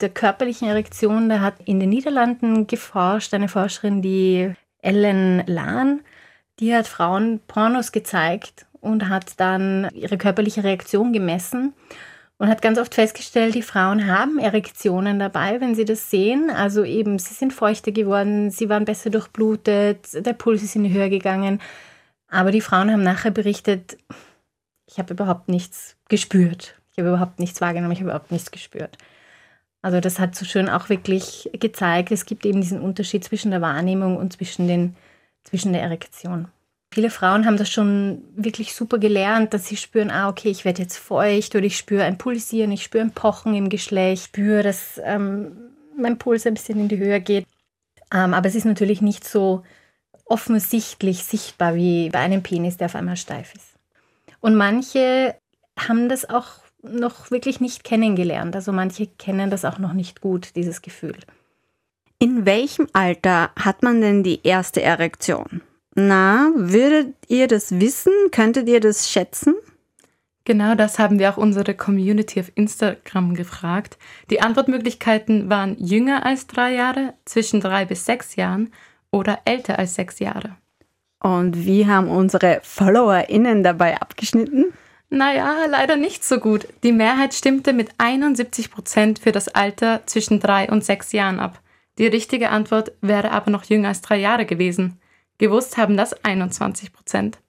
der 0.01 0.09
körperlichen 0.09 0.67
Erektion, 0.67 1.29
da 1.29 1.39
hat 1.39 1.55
in 1.65 1.79
den 1.79 1.89
Niederlanden 1.89 2.67
geforscht 2.67 3.33
eine 3.33 3.47
Forscherin, 3.47 4.01
die 4.01 4.53
Ellen 4.81 5.43
Lahn, 5.47 6.01
die 6.59 6.75
hat 6.75 6.87
Frauen 6.87 7.39
Pornos 7.47 7.91
gezeigt 7.91 8.65
und 8.83 9.09
hat 9.09 9.39
dann 9.39 9.89
ihre 9.93 10.17
körperliche 10.17 10.63
Reaktion 10.63 11.13
gemessen 11.13 11.73
und 12.37 12.49
hat 12.49 12.61
ganz 12.61 12.77
oft 12.77 12.93
festgestellt, 12.93 13.55
die 13.55 13.61
Frauen 13.61 14.07
haben 14.07 14.37
Erektionen 14.37 15.17
dabei, 15.17 15.61
wenn 15.61 15.75
sie 15.75 15.85
das 15.85 16.09
sehen. 16.09 16.49
Also 16.49 16.83
eben, 16.83 17.17
sie 17.17 17.33
sind 17.33 17.53
feuchter 17.53 17.91
geworden, 17.91 18.51
sie 18.51 18.67
waren 18.67 18.85
besser 18.85 19.09
durchblutet, 19.09 20.25
der 20.25 20.33
Puls 20.33 20.61
ist 20.61 20.75
in 20.75 20.83
die 20.83 20.93
Höhe 20.93 21.09
gegangen. 21.09 21.61
Aber 22.27 22.51
die 22.51 22.61
Frauen 22.61 22.91
haben 22.91 23.03
nachher 23.03 23.31
berichtet, 23.31 23.97
ich 24.85 24.97
habe 24.99 25.13
überhaupt 25.13 25.47
nichts 25.47 25.95
gespürt. 26.09 26.75
Ich 26.91 26.97
habe 26.97 27.09
überhaupt 27.09 27.39
nichts 27.39 27.61
wahrgenommen, 27.61 27.93
ich 27.93 27.99
habe 27.99 28.09
überhaupt 28.09 28.31
nichts 28.31 28.51
gespürt. 28.51 28.97
Also 29.81 29.99
das 29.99 30.19
hat 30.19 30.35
so 30.35 30.43
schön 30.43 30.69
auch 30.69 30.89
wirklich 30.89 31.49
gezeigt, 31.53 32.11
es 32.11 32.25
gibt 32.25 32.45
eben 32.45 32.61
diesen 32.61 32.81
Unterschied 32.81 33.23
zwischen 33.23 33.51
der 33.51 33.61
Wahrnehmung 33.61 34.17
und 34.17 34.33
zwischen, 34.33 34.67
den, 34.67 34.95
zwischen 35.43 35.73
der 35.73 35.81
Erektion. 35.83 36.47
Viele 36.93 37.09
Frauen 37.09 37.47
haben 37.47 37.57
das 37.57 37.71
schon 37.71 38.23
wirklich 38.35 38.75
super 38.75 38.99
gelernt, 38.99 39.55
dass 39.55 39.67
sie 39.67 39.77
spüren, 39.77 40.11
ah, 40.11 40.29
okay, 40.29 40.49
ich 40.49 40.63
werde 40.63 40.83
jetzt 40.83 40.97
feucht 40.97 41.55
oder 41.55 41.65
ich 41.65 41.75
spüre 41.75 42.03
ein 42.03 42.19
Pulsieren, 42.19 42.71
ich 42.71 42.83
spüre 42.83 43.03
ein 43.03 43.11
Pochen 43.11 43.55
im 43.55 43.69
Geschlecht, 43.69 44.25
spüre, 44.25 44.61
dass 44.61 45.01
ähm, 45.03 45.53
mein 45.97 46.19
Puls 46.19 46.45
ein 46.45 46.53
bisschen 46.53 46.79
in 46.79 46.89
die 46.89 46.99
Höhe 46.99 47.19
geht. 47.19 47.47
Ähm, 48.13 48.35
aber 48.35 48.47
es 48.47 48.53
ist 48.53 48.65
natürlich 48.65 49.01
nicht 49.01 49.27
so 49.27 49.63
offensichtlich 50.25 51.23
sichtbar 51.23 51.73
wie 51.73 52.09
bei 52.11 52.19
einem 52.19 52.43
Penis, 52.43 52.77
der 52.77 52.85
auf 52.85 52.95
einmal 52.95 53.17
steif 53.17 53.55
ist. 53.55 53.73
Und 54.39 54.53
manche 54.53 55.33
haben 55.79 56.09
das 56.09 56.29
auch 56.29 56.59
noch 56.83 57.31
wirklich 57.31 57.59
nicht 57.59 57.83
kennengelernt. 57.83 58.55
Also 58.55 58.71
manche 58.71 59.07
kennen 59.07 59.49
das 59.49 59.65
auch 59.65 59.79
noch 59.79 59.93
nicht 59.93 60.21
gut, 60.21 60.55
dieses 60.55 60.83
Gefühl. 60.83 61.17
In 62.19 62.45
welchem 62.45 62.87
Alter 62.93 63.49
hat 63.59 63.81
man 63.81 63.99
denn 63.99 64.21
die 64.21 64.41
erste 64.43 64.83
Erektion? 64.83 65.63
Na, 65.95 66.51
würdet 66.55 67.15
ihr 67.27 67.47
das 67.47 67.79
wissen? 67.79 68.13
Könntet 68.31 68.67
ihr 68.67 68.79
das 68.79 69.11
schätzen? 69.11 69.55
Genau 70.45 70.75
das 70.75 70.99
haben 70.99 71.19
wir 71.19 71.29
auch 71.29 71.37
unsere 71.37 71.73
Community 71.73 72.39
auf 72.39 72.51
Instagram 72.55 73.33
gefragt. 73.35 73.97
Die 74.29 74.41
Antwortmöglichkeiten 74.41 75.49
waren 75.49 75.77
jünger 75.79 76.25
als 76.25 76.47
drei 76.47 76.73
Jahre, 76.73 77.13
zwischen 77.25 77.61
drei 77.61 77.85
bis 77.85 78.05
sechs 78.05 78.35
Jahren 78.35 78.73
oder 79.11 79.39
älter 79.45 79.79
als 79.79 79.95
sechs 79.95 80.19
Jahre. 80.19 80.57
Und 81.21 81.65
wie 81.65 81.87
haben 81.87 82.09
unsere 82.09 82.59
FollowerInnen 82.63 83.63
dabei 83.63 84.01
abgeschnitten? 84.01 84.73
Naja, 85.09 85.65
leider 85.69 85.95
nicht 85.95 86.25
so 86.25 86.39
gut. 86.39 86.67
Die 86.83 86.91
Mehrheit 86.91 87.33
stimmte 87.33 87.71
mit 87.71 87.91
71 87.99 88.71
Prozent 88.71 89.19
für 89.19 89.31
das 89.31 89.47
Alter 89.47 90.01
zwischen 90.07 90.39
drei 90.39 90.67
und 90.69 90.83
sechs 90.83 91.13
Jahren 91.13 91.39
ab. 91.39 91.61
Die 91.99 92.07
richtige 92.07 92.49
Antwort 92.49 92.91
wäre 92.99 93.31
aber 93.31 93.51
noch 93.51 93.63
jünger 93.63 93.89
als 93.89 94.01
drei 94.01 94.17
Jahre 94.17 94.45
gewesen. 94.45 94.99
Gewusst 95.37 95.77
haben 95.77 95.97
das 95.97 96.13
21 96.23 96.93
Prozent. 96.93 97.39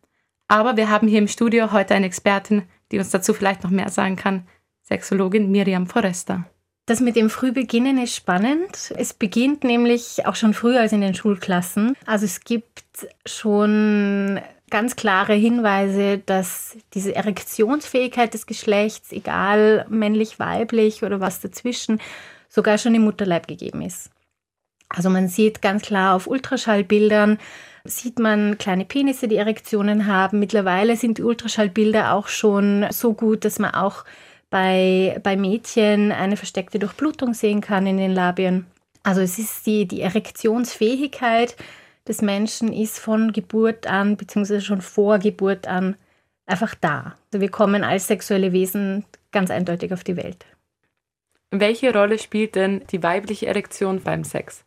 Aber 0.49 0.77
wir 0.77 0.91
haben 0.91 1.09
hier 1.09 1.19
im 1.19 1.29
Studio 1.29 1.73
heute 1.73 1.95
eine 1.95 2.07
Expertin, 2.07 2.63
die 2.93 2.99
uns 2.99 3.11
dazu 3.11 3.35
vielleicht 3.35 3.65
noch 3.65 3.71
mehr 3.71 3.89
sagen 3.89 4.17
kann. 4.17 4.47
Sexologin 4.83 5.51
Miriam 5.51 5.87
Forrester. 5.87 6.45
Das 6.87 7.01
mit 7.01 7.17
dem 7.17 7.31
Frühbeginnen 7.31 7.97
ist 7.99 8.15
spannend. 8.15 8.93
Es 8.97 9.15
beginnt 9.15 9.65
nämlich 9.65 10.27
auch 10.27 10.37
schon 10.37 10.53
früher 10.53 10.81
als 10.81 10.93
in 10.93 11.01
den 11.01 11.15
Schulklassen. 11.15 11.97
Also 12.05 12.27
es 12.27 12.41
gibt 12.41 12.85
schon 13.25 14.39
ganz 14.69 14.95
klare 14.95 15.33
Hinweise, 15.33 16.19
dass 16.19 16.77
diese 16.93 17.15
Erektionsfähigkeit 17.15 18.35
des 18.35 18.47
Geschlechts, 18.47 19.13
egal 19.13 19.87
männlich, 19.89 20.39
weiblich 20.39 21.03
oder 21.03 21.21
was 21.21 21.41
dazwischen, 21.41 22.01
sogar 22.51 22.77
schon 22.77 22.95
im 22.95 23.03
Mutterleib 23.03 23.47
gegeben 23.47 23.81
ist. 23.81 24.11
Also 24.95 25.11
man 25.11 25.29
sieht 25.29 25.61
ganz 25.61 25.83
klar 25.83 26.15
auf 26.15 26.27
Ultraschallbildern, 26.27 27.39
sieht 27.85 28.19
man 28.19 28.59
kleine 28.59 28.85
Penisse, 28.85 29.29
die 29.29 29.37
Erektionen 29.37 30.07
haben. 30.07 30.39
Mittlerweile 30.39 30.97
sind 30.97 31.19
die 31.19 31.23
Ultraschallbilder 31.23 32.15
auch 32.15 32.29
schon 32.29 32.87
so 32.91 33.13
gut, 33.13 33.45
dass 33.45 33.59
man 33.59 33.75
auch 33.75 34.05
bei, 34.51 35.19
bei 35.23 35.37
Mädchen 35.37 36.13
eine 36.13 36.37
versteckte 36.37 36.79
Durchblutung 36.79 37.35
sehen 37.35 37.61
kann 37.61 37.87
in 37.87 37.99
den 37.99 38.13
Labien. 38.13 38.67
Also 39.03 39.21
es 39.21 39.39
ist 39.39 39.67
die, 39.67 39.87
die 39.87 40.01
Erektionsfähigkeit, 40.01 41.57
des 42.07 42.23
Menschen 42.23 42.73
ist 42.73 42.99
von 42.99 43.33
Geburt 43.33 43.87
an, 43.87 44.17
beziehungsweise 44.17 44.61
schon 44.61 44.83
vor 44.83 45.19
Geburt 45.19 45.67
an, 45.67 45.97
einfach 46.47 46.75
da. 46.75 47.15
Also 47.33 47.41
wir 47.41 47.51
kommen 47.51 47.83
als 47.83 48.07
sexuelle 48.07 48.53
Wesen 48.53 49.05
ganz 49.33 49.51
eindeutig 49.51 49.93
auf 49.93 50.05
die 50.05 50.17
Welt. 50.17 50.45
Welche 51.51 51.93
Rolle 51.93 52.19
spielt 52.19 52.57
denn 52.57 52.83
die 52.91 53.03
weibliche 53.03 53.47
Erektion 53.47 54.03
beim 54.03 54.25
Sex? 54.25 54.65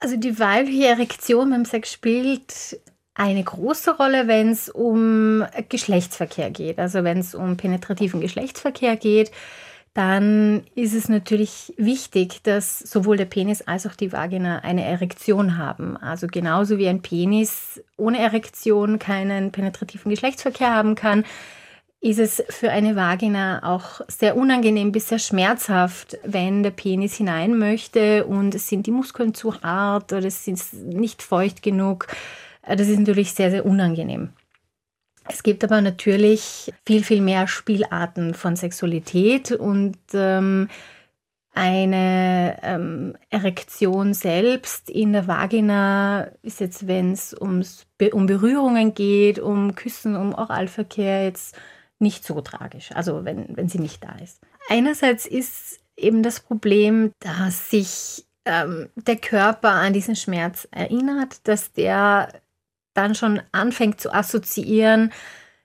Also 0.00 0.16
die 0.16 0.38
weibliche 0.38 0.86
Erektion 0.86 1.50
beim 1.50 1.66
Sex 1.66 1.92
spielt 1.92 2.80
eine 3.14 3.44
große 3.44 3.96
Rolle, 3.96 4.28
wenn 4.28 4.48
es 4.48 4.70
um 4.70 5.44
Geschlechtsverkehr 5.68 6.50
geht. 6.50 6.78
Also 6.78 7.04
wenn 7.04 7.18
es 7.18 7.34
um 7.34 7.58
penetrativen 7.58 8.22
Geschlechtsverkehr 8.22 8.96
geht, 8.96 9.30
dann 9.92 10.62
ist 10.74 10.94
es 10.94 11.08
natürlich 11.08 11.74
wichtig, 11.76 12.42
dass 12.44 12.78
sowohl 12.78 13.18
der 13.18 13.26
Penis 13.26 13.60
als 13.60 13.86
auch 13.86 13.94
die 13.94 14.12
Vagina 14.12 14.60
eine 14.60 14.84
Erektion 14.84 15.58
haben. 15.58 15.98
Also 15.98 16.28
genauso 16.28 16.78
wie 16.78 16.88
ein 16.88 17.02
Penis 17.02 17.82
ohne 17.98 18.20
Erektion 18.20 18.98
keinen 18.98 19.52
penetrativen 19.52 20.10
Geschlechtsverkehr 20.10 20.72
haben 20.72 20.94
kann, 20.94 21.24
ist 22.00 22.18
es 22.18 22.42
für 22.48 22.70
eine 22.70 22.96
Vagina 22.96 23.62
auch 23.62 24.00
sehr 24.08 24.36
unangenehm 24.36 24.90
bis 24.90 25.08
sehr 25.08 25.18
schmerzhaft, 25.18 26.18
wenn 26.24 26.62
der 26.62 26.70
Penis 26.70 27.16
hinein 27.16 27.58
möchte 27.58 28.24
und 28.24 28.54
es 28.54 28.68
sind 28.68 28.86
die 28.86 28.90
Muskeln 28.90 29.34
zu 29.34 29.60
hart 29.60 30.12
oder 30.12 30.24
es 30.24 30.48
ist 30.48 30.74
nicht 30.74 31.22
feucht 31.22 31.62
genug. 31.62 32.06
Das 32.66 32.88
ist 32.88 32.98
natürlich 32.98 33.32
sehr, 33.32 33.50
sehr 33.50 33.66
unangenehm. 33.66 34.30
Es 35.28 35.42
gibt 35.42 35.62
aber 35.62 35.82
natürlich 35.82 36.72
viel, 36.86 37.04
viel 37.04 37.20
mehr 37.20 37.46
Spielarten 37.46 38.32
von 38.32 38.56
Sexualität 38.56 39.52
und 39.52 39.98
ähm, 40.14 40.68
eine 41.52 42.56
ähm, 42.62 43.16
Erektion 43.28 44.14
selbst 44.14 44.88
in 44.88 45.12
der 45.12 45.26
Vagina 45.26 46.28
ist 46.42 46.60
jetzt, 46.60 46.86
wenn 46.86 47.12
es 47.12 47.34
um 47.34 47.62
Berührungen 47.98 48.94
geht, 48.94 49.38
um 49.38 49.74
Küssen, 49.74 50.16
um 50.16 50.32
Oralverkehr, 50.32 51.24
jetzt 51.24 51.56
nicht 52.00 52.24
so 52.24 52.40
tragisch, 52.40 52.90
also 52.92 53.24
wenn, 53.24 53.56
wenn 53.56 53.68
sie 53.68 53.78
nicht 53.78 54.02
da 54.02 54.12
ist. 54.22 54.40
Einerseits 54.68 55.26
ist 55.26 55.80
eben 55.96 56.22
das 56.22 56.40
Problem, 56.40 57.12
dass 57.20 57.70
sich 57.70 58.24
ähm, 58.44 58.88
der 58.96 59.16
Körper 59.16 59.70
an 59.70 59.92
diesen 59.92 60.16
Schmerz 60.16 60.66
erinnert, 60.70 61.46
dass 61.46 61.72
der 61.72 62.32
dann 62.94 63.14
schon 63.14 63.40
anfängt 63.52 64.00
zu 64.00 64.12
assoziieren, 64.12 65.12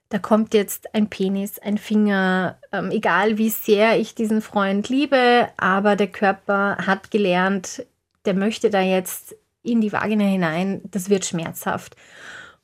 da 0.10 0.20
kommt 0.20 0.54
jetzt 0.54 0.94
ein 0.94 1.10
Penis, 1.10 1.58
ein 1.60 1.77
Finger, 1.77 2.60
ähm, 2.72 2.92
egal 2.92 3.38
wie 3.38 3.50
sehr 3.50 4.00
ich 4.00 4.13
diesen 4.13 4.42
Freund 4.42 4.88
liebe, 4.88 5.50
aber 5.58 5.96
der 5.96 6.08
Körper 6.08 6.77
hat 6.77 7.10
gelernt, 7.10 7.86
der 8.25 8.36
möchte 8.36 8.70
da 8.70 8.82
jetzt 8.82 9.36
in 9.63 9.82
die 9.82 9.92
Vagina 9.92 10.25
hinein, 10.25 10.82
das 10.86 11.10
wird 11.10 11.25
schmerzhaft. 11.25 11.96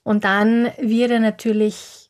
Und 0.04 0.24
dann 0.24 0.72
wird 0.78 1.12
er 1.12 1.20
natürlich 1.20 2.01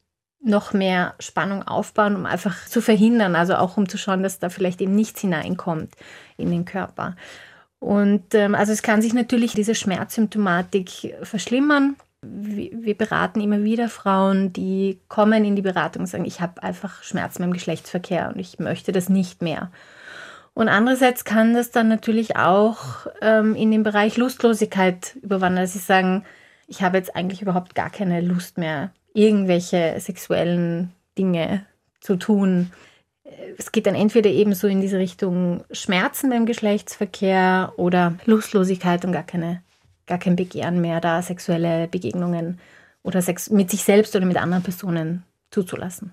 noch 0.44 0.74
mehr 0.74 1.14
Spannung 1.20 1.64
aufbauen, 1.64 2.16
um 2.16 2.26
einfach 2.26 2.66
zu 2.66 2.82
verhindern, 2.82 3.36
also 3.36 3.56
auch 3.56 3.78
um 3.78 3.88
zu 3.88 3.98
schauen, 3.98 4.24
dass 4.24 4.40
da 4.40 4.50
vielleicht 4.50 4.82
eben 4.82 4.96
nichts 4.96 5.22
hineinkommt 5.22 5.94
in 6.38 6.50
den 6.50 6.66
Körper. 6.66 7.16
Und 7.80 8.34
ähm, 8.34 8.56
also 8.56 8.72
es 8.72 8.82
kann 8.82 9.02
sich 9.02 9.14
natürlich 9.14 9.54
diese 9.54 9.76
Schmerzsymptomatik 9.76 11.16
verschlimmern 11.24 11.96
wir 12.24 12.96
beraten 12.96 13.42
immer 13.42 13.64
wieder 13.64 13.90
Frauen, 13.90 14.54
die 14.54 15.00
kommen 15.08 15.44
in 15.44 15.56
die 15.56 15.64
Beratung 15.64 16.04
und 16.04 16.08
sagen, 16.08 16.26
ich 16.26 16.40
habe 16.40 16.62
einfach 16.62 17.02
Schmerzen 17.04 17.42
beim 17.42 17.54
Geschlechtsverkehr 17.54 18.30
und 18.30 18.40
ich 18.40 18.60
möchte 18.60 18.92
das 18.92 19.10
nicht 19.10 19.42
mehr. 19.42 19.72
Und 20.54 20.70
andererseits 20.70 21.24
kann 21.24 21.54
das 21.54 21.72
dann 21.72 21.88
natürlich 21.88 22.36
auch 22.36 23.08
ähm, 23.22 23.56
in 23.56 23.72
den 23.72 23.84
Bereich 23.84 24.18
Lustlosigkeit 24.18 25.16
überwandern, 25.22 25.64
dass 25.64 25.74
sie 25.74 25.80
sagen, 25.80 26.24
ich 26.68 26.84
habe 26.84 26.98
jetzt 26.98 27.16
eigentlich 27.16 27.42
überhaupt 27.42 27.74
gar 27.74 27.90
keine 27.90 28.22
Lust 28.22 28.58
mehr, 28.58 28.92
irgendwelche 29.14 29.96
sexuellen 30.00 30.92
Dinge 31.18 31.66
zu 32.00 32.16
tun. 32.16 32.72
Es 33.58 33.72
geht 33.72 33.86
dann 33.86 33.96
entweder 33.96 34.30
eben 34.30 34.54
so 34.54 34.68
in 34.68 34.82
diese 34.82 34.98
Richtung 34.98 35.64
Schmerzen 35.72 36.30
beim 36.30 36.46
Geschlechtsverkehr 36.46 37.74
oder 37.78 38.18
Lustlosigkeit 38.26 39.06
und 39.06 39.12
gar 39.12 39.24
keine 39.24 39.62
gar 40.12 40.20
kein 40.20 40.36
Begehren 40.36 40.82
mehr, 40.82 41.00
da 41.00 41.22
sexuelle 41.22 41.88
Begegnungen 41.88 42.60
oder 43.02 43.22
Sex 43.22 43.50
mit 43.50 43.72
sich 43.72 43.84
selbst 43.84 44.14
oder 44.14 44.26
mit 44.26 44.36
anderen 44.36 44.62
Personen 44.62 45.24
zuzulassen. 45.52 46.12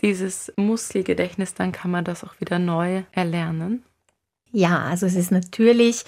Dieses 0.00 0.50
Muskelgedächtnis, 0.56 1.52
dann 1.52 1.72
kann 1.72 1.90
man 1.90 2.04
das 2.04 2.24
auch 2.24 2.40
wieder 2.40 2.58
neu 2.58 3.02
erlernen. 3.12 3.82
Ja, 4.52 4.84
also 4.84 5.04
es 5.04 5.16
ist 5.16 5.30
natürlich 5.32 6.04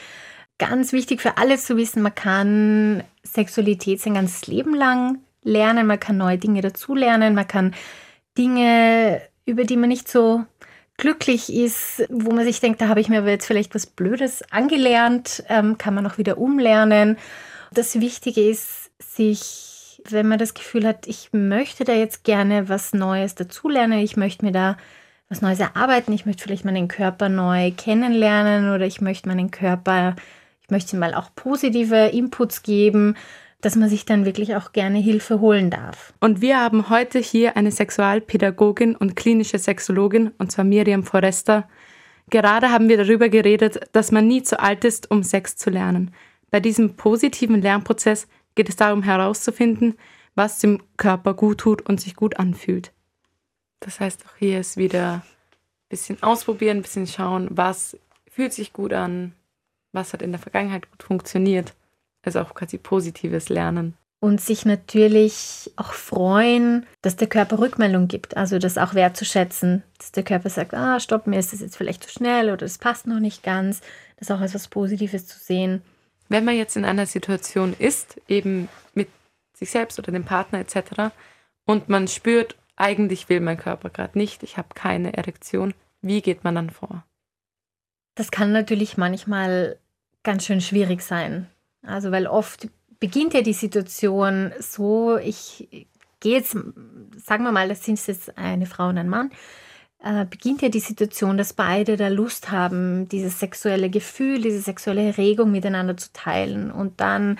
ganz 0.56 0.92
wichtig 0.92 1.20
für 1.20 1.36
alle 1.36 1.58
zu 1.58 1.76
wissen, 1.76 2.00
man 2.00 2.14
kann 2.14 3.04
Sexualität 3.22 4.00
sein 4.00 4.14
ganzes 4.14 4.46
Leben 4.46 4.74
lang 4.74 5.18
lernen, 5.42 5.86
man 5.86 6.00
kann 6.00 6.16
neue 6.16 6.38
Dinge 6.38 6.60
dazulernen, 6.60 7.34
man 7.34 7.48
kann 7.48 7.74
Dinge, 8.38 9.20
über 9.44 9.64
die 9.64 9.76
man 9.76 9.88
nicht 9.88 10.08
so 10.08 10.44
glücklich 10.96 11.52
ist, 11.52 12.04
wo 12.10 12.30
man 12.32 12.44
sich 12.44 12.60
denkt, 12.60 12.80
da 12.80 12.88
habe 12.88 13.00
ich 13.00 13.08
mir 13.08 13.18
aber 13.18 13.30
jetzt 13.30 13.46
vielleicht 13.46 13.74
was 13.74 13.86
Blödes 13.86 14.42
angelernt, 14.52 15.42
ähm, 15.48 15.78
kann 15.78 15.94
man 15.94 16.06
auch 16.06 16.18
wieder 16.18 16.38
umlernen. 16.38 17.18
Das 17.72 18.00
Wichtige 18.00 18.48
ist, 18.48 18.90
sich, 19.00 20.02
wenn 20.08 20.28
man 20.28 20.38
das 20.38 20.54
Gefühl 20.54 20.86
hat, 20.86 21.06
ich 21.06 21.30
möchte 21.32 21.84
da 21.84 21.92
jetzt 21.92 22.24
gerne 22.24 22.68
was 22.68 22.92
Neues 22.92 23.34
dazulernen, 23.34 23.98
ich 23.98 24.16
möchte 24.16 24.44
mir 24.44 24.52
da 24.52 24.76
was 25.28 25.40
Neues 25.40 25.60
erarbeiten, 25.60 26.12
ich 26.12 26.26
möchte 26.26 26.42
vielleicht 26.42 26.64
meinen 26.64 26.88
Körper 26.88 27.28
neu 27.28 27.72
kennenlernen 27.76 28.72
oder 28.74 28.86
ich 28.86 29.00
möchte 29.00 29.28
meinen 29.28 29.50
Körper, 29.50 30.14
ich 30.60 30.70
möchte 30.70 30.96
mal 30.96 31.14
auch 31.14 31.34
positive 31.34 32.08
Inputs 32.08 32.62
geben, 32.62 33.16
dass 33.62 33.76
man 33.76 33.88
sich 33.88 34.04
dann 34.04 34.26
wirklich 34.26 34.56
auch 34.56 34.72
gerne 34.72 34.98
Hilfe 34.98 35.40
holen 35.40 35.70
darf. 35.70 36.12
Und 36.20 36.40
wir 36.40 36.60
haben 36.60 36.90
heute 36.90 37.20
hier 37.20 37.56
eine 37.56 37.70
Sexualpädagogin 37.70 38.96
und 38.96 39.16
klinische 39.16 39.58
Sexologin, 39.58 40.32
und 40.38 40.50
zwar 40.50 40.64
Miriam 40.64 41.04
Forrester. 41.04 41.68
Gerade 42.28 42.70
haben 42.70 42.88
wir 42.88 42.96
darüber 42.96 43.28
geredet, 43.28 43.80
dass 43.92 44.10
man 44.10 44.26
nie 44.26 44.42
zu 44.42 44.58
alt 44.58 44.84
ist, 44.84 45.10
um 45.10 45.22
Sex 45.22 45.56
zu 45.56 45.70
lernen. 45.70 46.10
Bei 46.50 46.58
diesem 46.58 46.96
positiven 46.96 47.62
Lernprozess 47.62 48.26
geht 48.56 48.68
es 48.68 48.76
darum 48.76 49.04
herauszufinden, 49.04 49.94
was 50.34 50.58
dem 50.58 50.82
Körper 50.96 51.32
gut 51.34 51.58
tut 51.58 51.82
und 51.82 52.00
sich 52.00 52.16
gut 52.16 52.38
anfühlt. 52.40 52.92
Das 53.78 54.00
heißt, 54.00 54.24
auch 54.26 54.36
hier 54.38 54.58
ist 54.58 54.76
wieder 54.76 55.14
ein 55.14 55.22
bisschen 55.88 56.20
ausprobieren, 56.22 56.78
ein 56.78 56.82
bisschen 56.82 57.06
schauen, 57.06 57.46
was 57.50 57.96
fühlt 58.28 58.52
sich 58.52 58.72
gut 58.72 58.92
an, 58.92 59.34
was 59.92 60.12
hat 60.12 60.22
in 60.22 60.32
der 60.32 60.40
Vergangenheit 60.40 60.90
gut 60.90 61.04
funktioniert 61.04 61.74
also 62.22 62.40
auch 62.40 62.54
quasi 62.54 62.78
positives 62.78 63.48
Lernen. 63.48 63.94
Und 64.20 64.40
sich 64.40 64.64
natürlich 64.64 65.72
auch 65.76 65.92
freuen, 65.92 66.86
dass 67.02 67.16
der 67.16 67.28
Körper 67.28 67.58
Rückmeldung 67.58 68.06
gibt. 68.06 68.36
Also 68.36 68.58
das 68.58 68.78
auch 68.78 68.94
wertzuschätzen, 68.94 69.82
dass 69.98 70.12
der 70.12 70.22
Körper 70.22 70.48
sagt, 70.48 70.74
ah, 70.74 71.00
stopp, 71.00 71.26
mir 71.26 71.40
ist 71.40 71.52
das 71.52 71.60
jetzt 71.60 71.76
vielleicht 71.76 72.04
zu 72.04 72.10
schnell 72.10 72.46
oder 72.46 72.58
das 72.58 72.78
passt 72.78 73.08
noch 73.08 73.18
nicht 73.18 73.42
ganz. 73.42 73.80
Das 74.16 74.30
auch 74.30 74.40
als 74.40 74.54
was 74.54 74.68
Positives 74.68 75.26
zu 75.26 75.38
sehen. 75.38 75.82
Wenn 76.28 76.44
man 76.44 76.56
jetzt 76.56 76.76
in 76.76 76.84
einer 76.84 77.06
Situation 77.06 77.74
ist, 77.76 78.20
eben 78.28 78.68
mit 78.94 79.08
sich 79.54 79.70
selbst 79.70 79.98
oder 79.98 80.12
dem 80.12 80.24
Partner 80.24 80.60
etc., 80.60 81.12
und 81.64 81.88
man 81.88 82.08
spürt, 82.08 82.56
eigentlich 82.76 83.28
will 83.28 83.40
mein 83.40 83.56
Körper 83.56 83.90
gerade 83.90 84.18
nicht, 84.18 84.42
ich 84.42 84.56
habe 84.56 84.68
keine 84.74 85.16
Erektion, 85.16 85.74
wie 86.00 86.22
geht 86.22 86.42
man 86.42 86.54
dann 86.54 86.70
vor? 86.70 87.04
Das 88.14 88.30
kann 88.30 88.52
natürlich 88.52 88.96
manchmal 88.96 89.78
ganz 90.22 90.44
schön 90.44 90.60
schwierig 90.60 91.02
sein. 91.02 91.48
Also 91.82 92.10
weil 92.12 92.26
oft 92.26 92.68
beginnt 93.00 93.34
ja 93.34 93.42
die 93.42 93.52
Situation 93.52 94.52
so, 94.60 95.16
ich 95.16 95.88
geht 96.20 96.44
es, 96.44 96.50
sagen 96.52 97.44
wir 97.44 97.52
mal, 97.52 97.68
das 97.68 97.84
sind 97.84 98.04
jetzt 98.06 98.38
eine 98.38 98.66
Frau 98.66 98.88
und 98.88 98.98
ein 98.98 99.08
Mann, 99.08 99.30
äh, 100.02 100.24
beginnt 100.24 100.62
ja 100.62 100.68
die 100.68 100.80
Situation, 100.80 101.36
dass 101.36 101.52
beide 101.52 101.96
da 101.96 102.08
Lust 102.08 102.50
haben, 102.50 103.08
dieses 103.08 103.40
sexuelle 103.40 103.90
Gefühl, 103.90 104.40
diese 104.40 104.60
sexuelle 104.60 105.02
Erregung 105.02 105.50
miteinander 105.50 105.96
zu 105.96 106.12
teilen 106.12 106.70
und 106.70 107.00
dann 107.00 107.38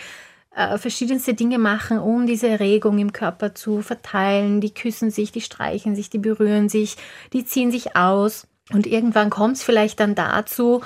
äh, 0.55 0.79
verschiedenste 0.79 1.35
Dinge 1.35 1.59
machen, 1.59 1.99
um 1.99 2.27
diese 2.27 2.49
Erregung 2.49 2.99
im 2.99 3.13
Körper 3.13 3.55
zu 3.55 3.83
verteilen. 3.83 4.61
Die 4.61 4.75
küssen 4.75 5.11
sich, 5.11 5.33
die 5.33 5.41
streichen 5.41 5.95
sich, 5.97 6.11
die 6.11 6.19
berühren 6.19 6.69
sich, 6.69 6.97
die 7.33 7.45
ziehen 7.45 7.71
sich 7.71 7.97
aus. 7.97 8.47
Und 8.73 8.87
irgendwann 8.87 9.31
kommt 9.31 9.57
es 9.57 9.63
vielleicht 9.63 10.01
dann 10.01 10.15
dazu, 10.15 10.83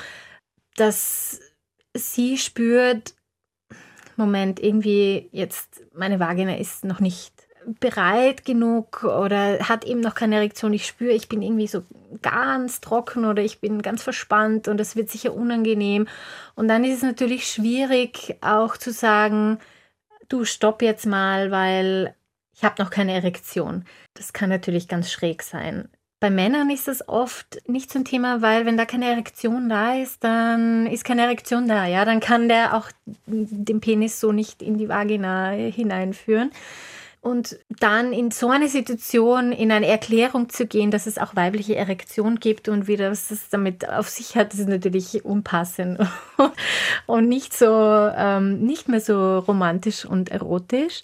dass 0.76 1.40
sie 1.94 2.38
spürt, 2.38 3.14
Moment, 4.16 4.60
irgendwie 4.60 5.28
jetzt 5.32 5.84
meine 5.94 6.20
Vagina 6.20 6.56
ist 6.56 6.84
noch 6.84 7.00
nicht 7.00 7.32
bereit 7.80 8.44
genug 8.44 9.02
oder 9.02 9.58
hat 9.68 9.84
eben 9.84 10.00
noch 10.00 10.14
keine 10.14 10.36
Erektion. 10.36 10.72
Ich 10.72 10.86
spüre, 10.86 11.12
ich 11.12 11.28
bin 11.28 11.42
irgendwie 11.42 11.66
so 11.66 11.82
ganz 12.22 12.80
trocken 12.80 13.24
oder 13.24 13.42
ich 13.42 13.60
bin 13.60 13.82
ganz 13.82 14.02
verspannt 14.02 14.68
und 14.68 14.80
es 14.80 14.94
wird 14.96 15.10
sicher 15.10 15.34
unangenehm. 15.34 16.06
Und 16.54 16.68
dann 16.68 16.84
ist 16.84 16.98
es 16.98 17.02
natürlich 17.02 17.48
schwierig 17.48 18.36
auch 18.40 18.76
zu 18.76 18.92
sagen, 18.92 19.58
du 20.28 20.44
stopp 20.44 20.82
jetzt 20.82 21.06
mal, 21.06 21.50
weil 21.50 22.14
ich 22.54 22.64
habe 22.64 22.82
noch 22.82 22.90
keine 22.90 23.12
Erektion. 23.12 23.84
Das 24.14 24.32
kann 24.32 24.48
natürlich 24.48 24.88
ganz 24.88 25.10
schräg 25.10 25.42
sein. 25.42 25.88
Bei 26.18 26.30
Männern 26.30 26.70
ist 26.70 26.88
das 26.88 27.08
oft 27.08 27.58
nicht 27.68 27.92
so 27.92 27.98
ein 27.98 28.06
Thema, 28.06 28.40
weil 28.40 28.64
wenn 28.64 28.78
da 28.78 28.86
keine 28.86 29.10
Erektion 29.10 29.68
da 29.68 29.96
ist, 29.96 30.24
dann 30.24 30.86
ist 30.86 31.04
keine 31.04 31.22
Erektion 31.22 31.68
da. 31.68 31.86
Ja, 31.86 32.06
dann 32.06 32.20
kann 32.20 32.48
der 32.48 32.74
auch 32.74 32.90
den 33.26 33.80
Penis 33.80 34.18
so 34.18 34.32
nicht 34.32 34.62
in 34.62 34.78
die 34.78 34.88
Vagina 34.88 35.50
hineinführen. 35.50 36.52
Und 37.26 37.58
dann 37.80 38.12
in 38.12 38.30
so 38.30 38.50
eine 38.50 38.68
Situation 38.68 39.50
in 39.50 39.72
eine 39.72 39.88
Erklärung 39.88 40.48
zu 40.48 40.64
gehen, 40.64 40.92
dass 40.92 41.06
es 41.06 41.18
auch 41.18 41.34
weibliche 41.34 41.74
Erektion 41.74 42.38
gibt 42.38 42.68
und 42.68 42.86
wieder 42.86 43.10
was 43.10 43.32
es 43.32 43.48
damit 43.48 43.88
auf 43.88 44.08
sich 44.08 44.36
hat, 44.36 44.52
das 44.52 44.60
ist 44.60 44.68
natürlich 44.68 45.24
unpassend 45.24 45.98
und 47.06 47.28
nicht 47.28 47.52
so, 47.52 47.66
ähm, 47.66 48.60
nicht 48.60 48.88
mehr 48.88 49.00
so 49.00 49.40
romantisch 49.40 50.04
und 50.04 50.28
erotisch. 50.30 51.00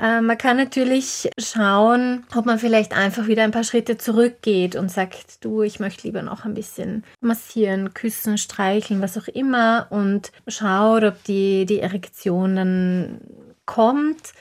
Äh, 0.00 0.20
man 0.20 0.38
kann 0.38 0.56
natürlich 0.56 1.28
schauen, 1.38 2.26
ob 2.34 2.46
man 2.46 2.58
vielleicht 2.58 2.96
einfach 2.96 3.26
wieder 3.26 3.44
ein 3.44 3.50
paar 3.50 3.64
Schritte 3.64 3.98
zurückgeht 3.98 4.76
und 4.76 4.90
sagt, 4.90 5.44
du, 5.44 5.62
ich 5.62 5.80
möchte 5.80 6.06
lieber 6.06 6.22
noch 6.22 6.44
ein 6.44 6.54
bisschen 6.54 7.04
massieren, 7.20 7.94
küssen, 7.94 8.38
streicheln, 8.38 9.02
was 9.02 9.18
auch 9.18 9.28
immer 9.28 9.86
und 9.90 10.32
schaut, 10.46 11.04
ob 11.04 11.24
die, 11.24 11.66
die 11.66 11.80
Erektion 11.80 12.56
dann 12.56 13.20
kommt 13.66 14.32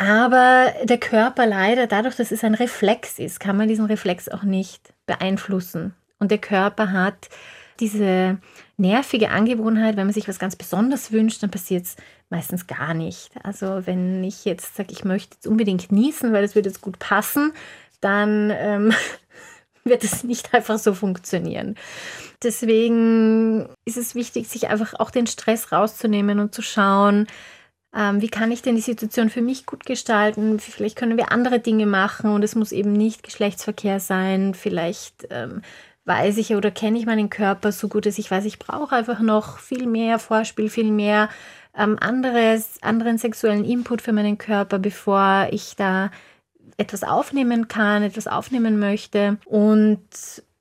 aber 0.00 0.72
der 0.84 0.96
Körper 0.96 1.44
leider, 1.44 1.86
dadurch, 1.86 2.16
dass 2.16 2.32
es 2.32 2.42
ein 2.42 2.54
Reflex 2.54 3.18
ist, 3.18 3.38
kann 3.38 3.58
man 3.58 3.68
diesen 3.68 3.84
Reflex 3.84 4.30
auch 4.30 4.44
nicht 4.44 4.94
beeinflussen. 5.04 5.94
Und 6.18 6.30
der 6.30 6.38
Körper 6.38 6.90
hat 6.90 7.28
diese 7.80 8.38
nervige 8.76 9.30
Angewohnheit, 9.30 9.96
wenn 9.96 10.06
man 10.06 10.14
sich 10.14 10.28
was 10.28 10.38
ganz 10.38 10.56
Besonderes 10.56 11.12
wünscht, 11.12 11.42
dann 11.42 11.50
passiert 11.50 11.86
es 11.86 11.96
meistens 12.28 12.66
gar 12.66 12.94
nicht. 12.94 13.30
Also 13.42 13.86
wenn 13.86 14.22
ich 14.24 14.44
jetzt 14.44 14.76
sage, 14.76 14.92
ich 14.92 15.04
möchte 15.04 15.36
jetzt 15.36 15.46
unbedingt 15.46 15.90
niesen, 15.90 16.32
weil 16.32 16.44
es 16.44 16.54
wird 16.54 16.66
jetzt 16.66 16.80
gut 16.80 16.98
passen, 16.98 17.52
dann 18.00 18.50
ähm, 18.54 18.92
wird 19.84 20.04
es 20.04 20.24
nicht 20.24 20.54
einfach 20.54 20.78
so 20.78 20.94
funktionieren. 20.94 21.76
Deswegen 22.42 23.68
ist 23.84 23.96
es 23.96 24.14
wichtig, 24.14 24.48
sich 24.48 24.68
einfach 24.68 24.94
auch 24.94 25.10
den 25.10 25.26
Stress 25.26 25.72
rauszunehmen 25.72 26.38
und 26.38 26.54
zu 26.54 26.62
schauen, 26.62 27.26
ähm, 27.94 28.22
wie 28.22 28.28
kann 28.28 28.52
ich 28.52 28.62
denn 28.62 28.76
die 28.76 28.82
Situation 28.82 29.30
für 29.30 29.42
mich 29.42 29.66
gut 29.66 29.84
gestalten? 29.84 30.60
Vielleicht 30.60 30.96
können 30.96 31.16
wir 31.16 31.32
andere 31.32 31.58
Dinge 31.58 31.86
machen 31.86 32.30
und 32.30 32.44
es 32.44 32.54
muss 32.54 32.70
eben 32.70 32.92
nicht 32.92 33.24
Geschlechtsverkehr 33.24 33.98
sein. 33.98 34.54
Vielleicht 34.54 35.26
ähm, 35.30 35.62
weiß 36.10 36.38
ich 36.38 36.56
oder 36.56 36.72
kenne 36.72 36.98
ich 36.98 37.06
meinen 37.06 37.30
Körper 37.30 37.70
so 37.70 37.86
gut, 37.86 38.04
dass 38.04 38.18
ich 38.18 38.30
weiß, 38.30 38.44
ich 38.44 38.58
brauche 38.58 38.96
einfach 38.96 39.20
noch 39.20 39.58
viel 39.58 39.86
mehr 39.86 40.18
Vorspiel, 40.18 40.68
viel 40.68 40.90
mehr 40.90 41.28
ähm, 41.76 41.98
anderes, 42.00 42.82
anderen 42.82 43.16
sexuellen 43.16 43.64
Input 43.64 44.02
für 44.02 44.12
meinen 44.12 44.36
Körper, 44.36 44.80
bevor 44.80 45.46
ich 45.52 45.76
da 45.76 46.10
etwas 46.78 47.04
aufnehmen 47.04 47.68
kann, 47.68 48.02
etwas 48.02 48.26
aufnehmen 48.26 48.80
möchte. 48.80 49.38
Und 49.44 50.00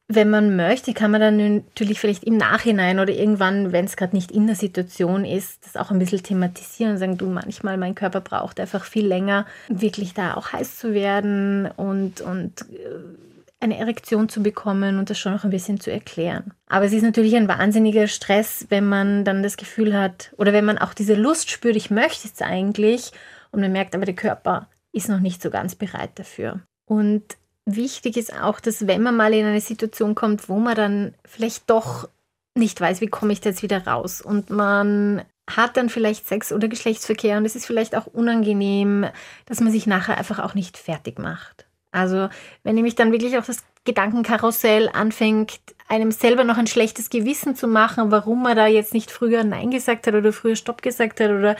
wenn 0.07 0.29
man 0.29 0.55
möchte, 0.55 0.93
kann 0.93 1.09
man 1.09 1.21
dann 1.21 1.55
natürlich 1.55 1.99
vielleicht 1.99 2.25
im 2.25 2.37
Nachhinein 2.37 2.99
oder 2.99 3.13
irgendwann, 3.13 3.71
wenn 3.71 3.85
es 3.85 3.97
gerade 3.97 4.15
nicht 4.15 4.31
in 4.31 4.45
der 4.45 4.55
Situation 4.55 5.25
ist, 5.25 5.65
das 5.65 5.75
auch 5.75 5.89
ein 5.89 5.99
bisschen 5.99 6.21
thematisieren 6.21 6.93
und 6.93 6.97
sagen, 6.99 7.17
du, 7.17 7.25
manchmal 7.25 7.77
mein 7.77 7.95
Körper 7.95 8.21
braucht 8.21 8.59
einfach 8.59 8.85
viel 8.85 9.07
länger, 9.07 9.47
wirklich 9.67 10.13
da 10.13 10.35
auch 10.35 10.53
heiß 10.53 10.77
zu 10.77 10.93
werden 10.93 11.69
und, 11.75 12.21
und 12.21 12.61
äh, 12.71 13.28
eine 13.59 13.77
Erektion 13.77 14.29
zu 14.29 14.41
bekommen 14.41 14.99
und 14.99 15.09
das 15.09 15.19
schon 15.19 15.33
noch 15.33 15.43
ein 15.43 15.49
bisschen 15.49 15.79
zu 15.79 15.91
erklären. 15.91 16.53
Aber 16.67 16.85
es 16.85 16.93
ist 16.93 17.03
natürlich 17.03 17.35
ein 17.35 17.47
wahnsinniger 17.47 18.07
Stress, 18.07 18.65
wenn 18.69 18.87
man 18.87 19.25
dann 19.25 19.43
das 19.43 19.57
Gefühl 19.57 19.97
hat 19.97 20.33
oder 20.37 20.53
wenn 20.53 20.65
man 20.65 20.77
auch 20.77 20.93
diese 20.93 21.15
Lust 21.15 21.49
spürt, 21.49 21.75
ich 21.75 21.91
möchte 21.91 22.27
es 22.27 22.41
eigentlich 22.41 23.11
und 23.51 23.61
man 23.61 23.71
merkt 23.71 23.95
aber, 23.95 24.05
der 24.05 24.15
Körper 24.15 24.69
ist 24.91 25.09
noch 25.09 25.19
nicht 25.19 25.41
so 25.41 25.49
ganz 25.49 25.75
bereit 25.75 26.11
dafür. 26.15 26.61
Und 26.85 27.23
wichtig 27.65 28.17
ist 28.17 28.33
auch, 28.33 28.59
dass 28.59 28.87
wenn 28.87 29.03
man 29.03 29.15
mal 29.15 29.33
in 29.33 29.45
eine 29.45 29.61
Situation 29.61 30.15
kommt, 30.15 30.47
wo 30.47 30.57
man 30.57 30.75
dann 30.75 31.13
vielleicht 31.25 31.69
doch 31.69 32.07
nicht 32.55 32.79
weiß, 32.79 33.01
wie 33.01 33.07
komme 33.07 33.33
ich 33.33 33.41
da 33.41 33.49
jetzt 33.49 33.63
wieder 33.63 33.85
raus 33.85 34.21
und 34.21 34.49
man 34.49 35.23
hat 35.49 35.77
dann 35.77 35.89
vielleicht 35.89 36.27
Sex 36.27 36.51
oder 36.51 36.67
Geschlechtsverkehr 36.67 37.37
und 37.37 37.45
es 37.45 37.55
ist 37.55 37.65
vielleicht 37.65 37.95
auch 37.95 38.05
unangenehm, 38.05 39.05
dass 39.45 39.61
man 39.61 39.71
sich 39.71 39.87
nachher 39.87 40.17
einfach 40.17 40.39
auch 40.39 40.53
nicht 40.53 40.77
fertig 40.77 41.19
macht. 41.19 41.68
Also 41.91 42.29
wenn 42.63 42.75
nämlich 42.75 42.95
dann 42.95 43.11
wirklich 43.11 43.37
auch 43.37 43.45
das 43.45 43.63
Gedankenkarussell 43.85 44.89
anfängt, 44.93 45.59
einem 45.87 46.11
selber 46.11 46.43
noch 46.43 46.57
ein 46.57 46.67
schlechtes 46.67 47.09
Gewissen 47.09 47.55
zu 47.55 47.67
machen, 47.67 48.11
warum 48.11 48.43
man 48.43 48.55
da 48.55 48.67
jetzt 48.67 48.93
nicht 48.93 49.09
früher 49.09 49.43
Nein 49.43 49.71
gesagt 49.71 50.05
hat 50.05 50.13
oder 50.13 50.31
früher 50.31 50.55
Stopp 50.55 50.81
gesagt 50.81 51.19
hat 51.19 51.31
oder 51.31 51.55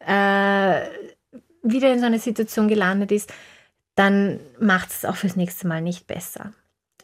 äh, 0.00 0.88
wieder 1.62 1.92
in 1.92 2.00
so 2.00 2.06
eine 2.06 2.18
Situation 2.18 2.68
gelandet 2.68 3.12
ist, 3.12 3.32
dann 3.94 4.40
macht 4.60 4.90
es 4.90 5.04
auch 5.04 5.16
fürs 5.16 5.36
nächste 5.36 5.66
Mal 5.66 5.82
nicht 5.82 6.06
besser. 6.06 6.52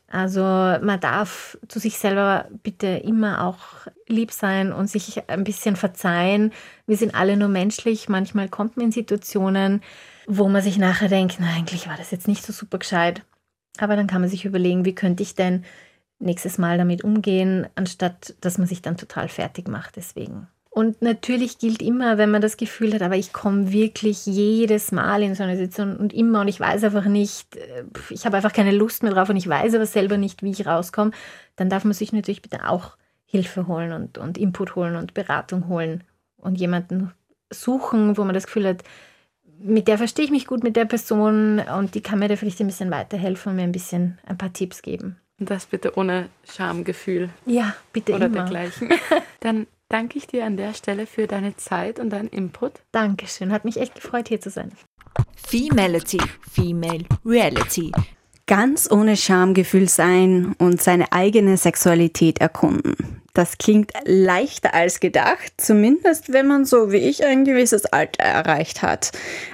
Also 0.09 0.43
man 0.43 1.01
darf 1.01 1.59
zu 1.67 1.81
sich 1.81 1.99
selber 1.99 2.47
bitte 2.63 2.87
immer 2.87 3.45
auch 3.45 3.89
lieb 4.07 4.31
sein 4.31 4.73
und 4.73 4.89
sich 4.89 5.29
ein 5.29 5.43
bisschen 5.43 5.75
verzeihen. 5.75 6.53
Wir 6.87 6.97
sind 6.97 7.17
alle 7.17 7.37
nur 7.37 7.49
menschlich. 7.49 8.09
Manchmal 8.09 8.49
kommt 8.49 8.77
man 8.77 8.87
in 8.87 8.93
Situationen, 8.93 9.83
wo 10.27 10.49
man 10.49 10.63
sich 10.63 10.79
nachher 10.79 11.09
denkt, 11.09 11.37
na 11.41 11.49
eigentlich 11.55 11.89
war 11.89 11.97
das 11.97 12.11
jetzt 12.11 12.29
nicht 12.29 12.45
so 12.45 12.53
super 12.53 12.79
gescheit. 12.79 13.23
Aber 13.79 13.97
dann 13.97 14.07
kann 14.07 14.21
man 14.21 14.31
sich 14.31 14.45
überlegen, 14.45 14.85
wie 14.85 14.95
könnte 14.95 15.23
ich 15.23 15.35
denn 15.35 15.65
nächstes 16.19 16.59
Mal 16.59 16.79
damit 16.79 17.05
umgehen, 17.05 17.67
anstatt 17.75 18.35
dass 18.41 18.59
man 18.59 18.67
sich 18.67 18.83
dann 18.83 18.97
total 18.97 19.29
fertig 19.29 19.69
macht 19.69 19.97
deswegen. 19.97 20.49
Und 20.71 21.03
natürlich 21.03 21.59
gilt 21.59 21.83
immer, 21.83 22.19
wenn 22.19 22.33
man 22.33 22.43
das 22.43 22.57
Gefühl 22.57 22.95
hat, 22.95 23.03
aber 23.03 23.15
ich 23.15 23.33
komme 23.33 23.71
wirklich 23.71 24.27
jedes 24.27 24.91
Mal 24.91 25.23
in 25.23 25.37
so 25.37 25.45
eine 25.45 25.57
Situation 25.57 25.97
und 25.97 26.13
immer 26.13 26.41
und 26.41 26.49
ich 26.49 26.59
weiß 26.59 26.83
einfach 26.83 27.05
nicht, 27.05 27.55
äh, 27.55 27.85
ich 28.11 28.27
habe 28.27 28.37
einfach 28.37 28.53
keine 28.53 28.73
Lust 28.73 29.05
mehr 29.05 29.13
drauf 29.13 29.29
und 29.29 29.37
ich 29.37 29.49
weiß 29.49 29.75
aber 29.75 29.87
selber 29.87 30.17
nicht, 30.17 30.43
wie 30.43 30.51
ich 30.51 30.67
rauskomme, 30.67 31.13
dann 31.55 31.71
darf 31.71 31.85
man 31.85 31.93
sich 31.93 32.13
natürlich 32.13 32.43
bitte 32.43 32.69
auch 32.69 32.97
Hilfe 33.25 33.69
holen 33.69 33.93
und, 33.93 34.19
und 34.19 34.37
Input 34.37 34.75
holen 34.75 34.97
und 34.97 35.15
Beratung 35.15 35.69
holen 35.69 36.03
und 36.39 36.59
jemanden 36.59 37.13
suchen, 37.53 38.17
wo 38.17 38.25
man 38.25 38.35
das 38.35 38.47
Gefühl 38.47 38.67
hat, 38.67 38.83
mit 39.61 39.88
der 39.88 39.99
verstehe 39.99 40.25
ich 40.25 40.31
mich 40.31 40.47
gut, 40.47 40.62
mit 40.62 40.77
der 40.77 40.85
Person 40.85 41.61
und 41.61 41.95
die 41.95 42.03
kann 42.03 42.19
mir 42.19 42.29
da 42.29 42.37
vielleicht 42.37 42.61
ein 42.61 42.67
bisschen 42.67 42.90
weiterhelfen 42.90 43.51
und 43.51 43.57
mir 43.57 43.62
ein 43.62 43.73
bisschen 43.73 44.19
ein 44.27 44.38
paar 44.38 44.53
Tipps 44.53 44.83
geben. 44.83 45.17
Und 45.40 45.51
das 45.51 45.67
bitte 45.67 45.97
ohne 45.99 46.29
Schamgefühl. 46.49 47.31
Ja, 47.47 47.75
bitte 47.93 48.14
Oder 48.14 48.27
immer. 48.27 48.37
dergleichen. 48.37 48.90
Dann 49.40 49.67
danke 49.88 50.19
ich 50.19 50.27
dir 50.27 50.45
an 50.45 50.57
der 50.57 50.75
Stelle 50.75 51.07
für 51.07 51.27
deine 51.27 51.57
Zeit 51.57 51.99
und 51.99 52.11
deinen 52.11 52.29
Input. 52.29 52.73
Dankeschön, 52.93 53.53
hat 53.53 53.64
mich 53.64 53.79
echt 53.79 53.95
gefreut, 53.95 54.29
hier 54.29 54.40
zu 54.40 54.51
sein. 54.51 54.73
Femality, 55.37 56.21
Female 56.53 57.05
Reality. 57.25 57.93
Ganz 58.47 58.90
ohne 58.90 59.17
Schamgefühl 59.17 59.88
sein 59.88 60.55
und 60.59 60.83
seine 60.83 61.12
eigene 61.12 61.57
Sexualität 61.57 62.40
erkunden. 62.40 63.23
Das 63.35 63.59
klingt 63.59 63.92
leichter 64.05 64.75
als 64.75 65.01
gedacht, 65.01 65.53
zumindest 65.57 66.33
wenn 66.33 66.47
man 66.47 66.64
so 66.64 66.92
wie 66.92 66.99
ich 66.99 67.25
ein 67.25 67.44
gewisses 67.44 67.85
Alter 67.85 68.23
erreicht 68.23 68.81
hat. 68.83 69.11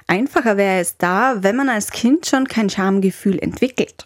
Einfacher 0.07 0.59
wäre 0.59 0.81
es 0.81 0.99
da, 0.99 1.43
wenn 1.43 1.57
man 1.57 1.71
als 1.71 1.90
Kind 1.90 2.27
schon 2.27 2.47
kein 2.47 2.69
Schamgefühl 2.69 3.38
entwickelt. 3.38 4.05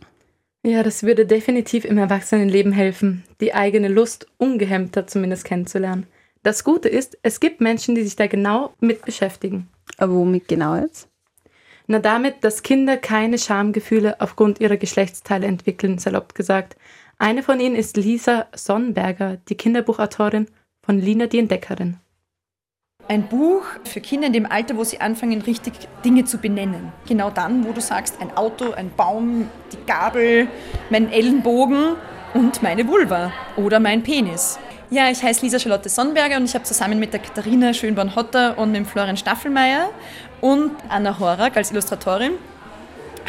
Ja, 0.62 0.84
das 0.84 1.02
würde 1.02 1.26
definitiv 1.26 1.84
im 1.84 1.98
Erwachsenenleben 1.98 2.72
helfen, 2.72 3.24
die 3.40 3.52
eigene 3.52 3.88
Lust 3.88 4.28
ungehemmter 4.38 5.08
zumindest 5.08 5.44
kennenzulernen. 5.44 6.06
Das 6.44 6.62
Gute 6.62 6.88
ist, 6.88 7.18
es 7.22 7.40
gibt 7.40 7.60
Menschen, 7.60 7.96
die 7.96 8.04
sich 8.04 8.16
da 8.16 8.28
genau 8.28 8.74
mit 8.78 9.04
beschäftigen. 9.04 9.68
Aber 9.98 10.14
womit 10.14 10.46
genau 10.46 10.76
jetzt? 10.76 11.08
Na 11.86 11.98
damit, 11.98 12.36
dass 12.42 12.62
Kinder 12.62 12.96
keine 12.96 13.38
Schamgefühle 13.38 14.20
aufgrund 14.20 14.60
ihrer 14.60 14.76
Geschlechtsteile 14.76 15.46
entwickeln, 15.46 15.98
salopp 15.98 16.34
gesagt. 16.34 16.76
Eine 17.18 17.42
von 17.42 17.60
ihnen 17.60 17.76
ist 17.76 17.96
Lisa 17.96 18.46
Sonnenberger, 18.54 19.36
die 19.48 19.54
Kinderbuchautorin 19.54 20.46
von 20.84 20.98
Lina 20.98 21.26
die 21.26 21.38
Entdeckerin. 21.38 21.98
Ein 23.06 23.28
Buch 23.28 23.62
für 23.84 24.00
Kinder 24.00 24.28
in 24.28 24.32
dem 24.32 24.50
Alter, 24.50 24.76
wo 24.76 24.84
sie 24.84 25.00
anfangen, 25.00 25.42
richtig 25.42 25.74
Dinge 26.04 26.24
zu 26.24 26.38
benennen. 26.38 26.92
Genau 27.06 27.30
dann, 27.30 27.66
wo 27.66 27.72
du 27.72 27.80
sagst, 27.80 28.20
ein 28.20 28.34
Auto, 28.36 28.72
ein 28.72 28.90
Baum, 28.96 29.48
die 29.72 29.86
Gabel, 29.86 30.48
mein 30.88 31.12
Ellenbogen 31.12 31.96
und 32.32 32.62
meine 32.62 32.88
Vulva 32.88 33.30
oder 33.56 33.78
mein 33.78 34.02
Penis. 34.02 34.58
Ja, 34.90 35.10
ich 35.10 35.22
heiße 35.22 35.42
Lisa 35.42 35.58
Charlotte 35.58 35.88
Sonnenberger 35.88 36.36
und 36.36 36.44
ich 36.44 36.54
habe 36.54 36.64
zusammen 36.64 36.98
mit 36.98 37.12
der 37.12 37.20
Katharina 37.20 37.74
Schönborn-Hotter 37.74 38.56
und 38.58 38.72
mit 38.72 38.86
Florian 38.86 39.16
Staffelmeier 39.16 39.90
und 40.40 40.72
Anna 40.88 41.18
Horak 41.18 41.56
als 41.56 41.70
Illustratorin 41.70 42.32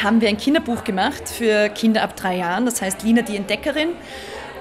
haben 0.01 0.21
wir 0.21 0.29
ein 0.29 0.37
Kinderbuch 0.37 0.83
gemacht 0.83 1.29
für 1.29 1.69
Kinder 1.69 2.03
ab 2.03 2.15
drei 2.15 2.37
Jahren, 2.37 2.65
das 2.65 2.81
heißt 2.81 3.03
Lina 3.03 3.21
die 3.21 3.35
Entdeckerin. 3.35 3.89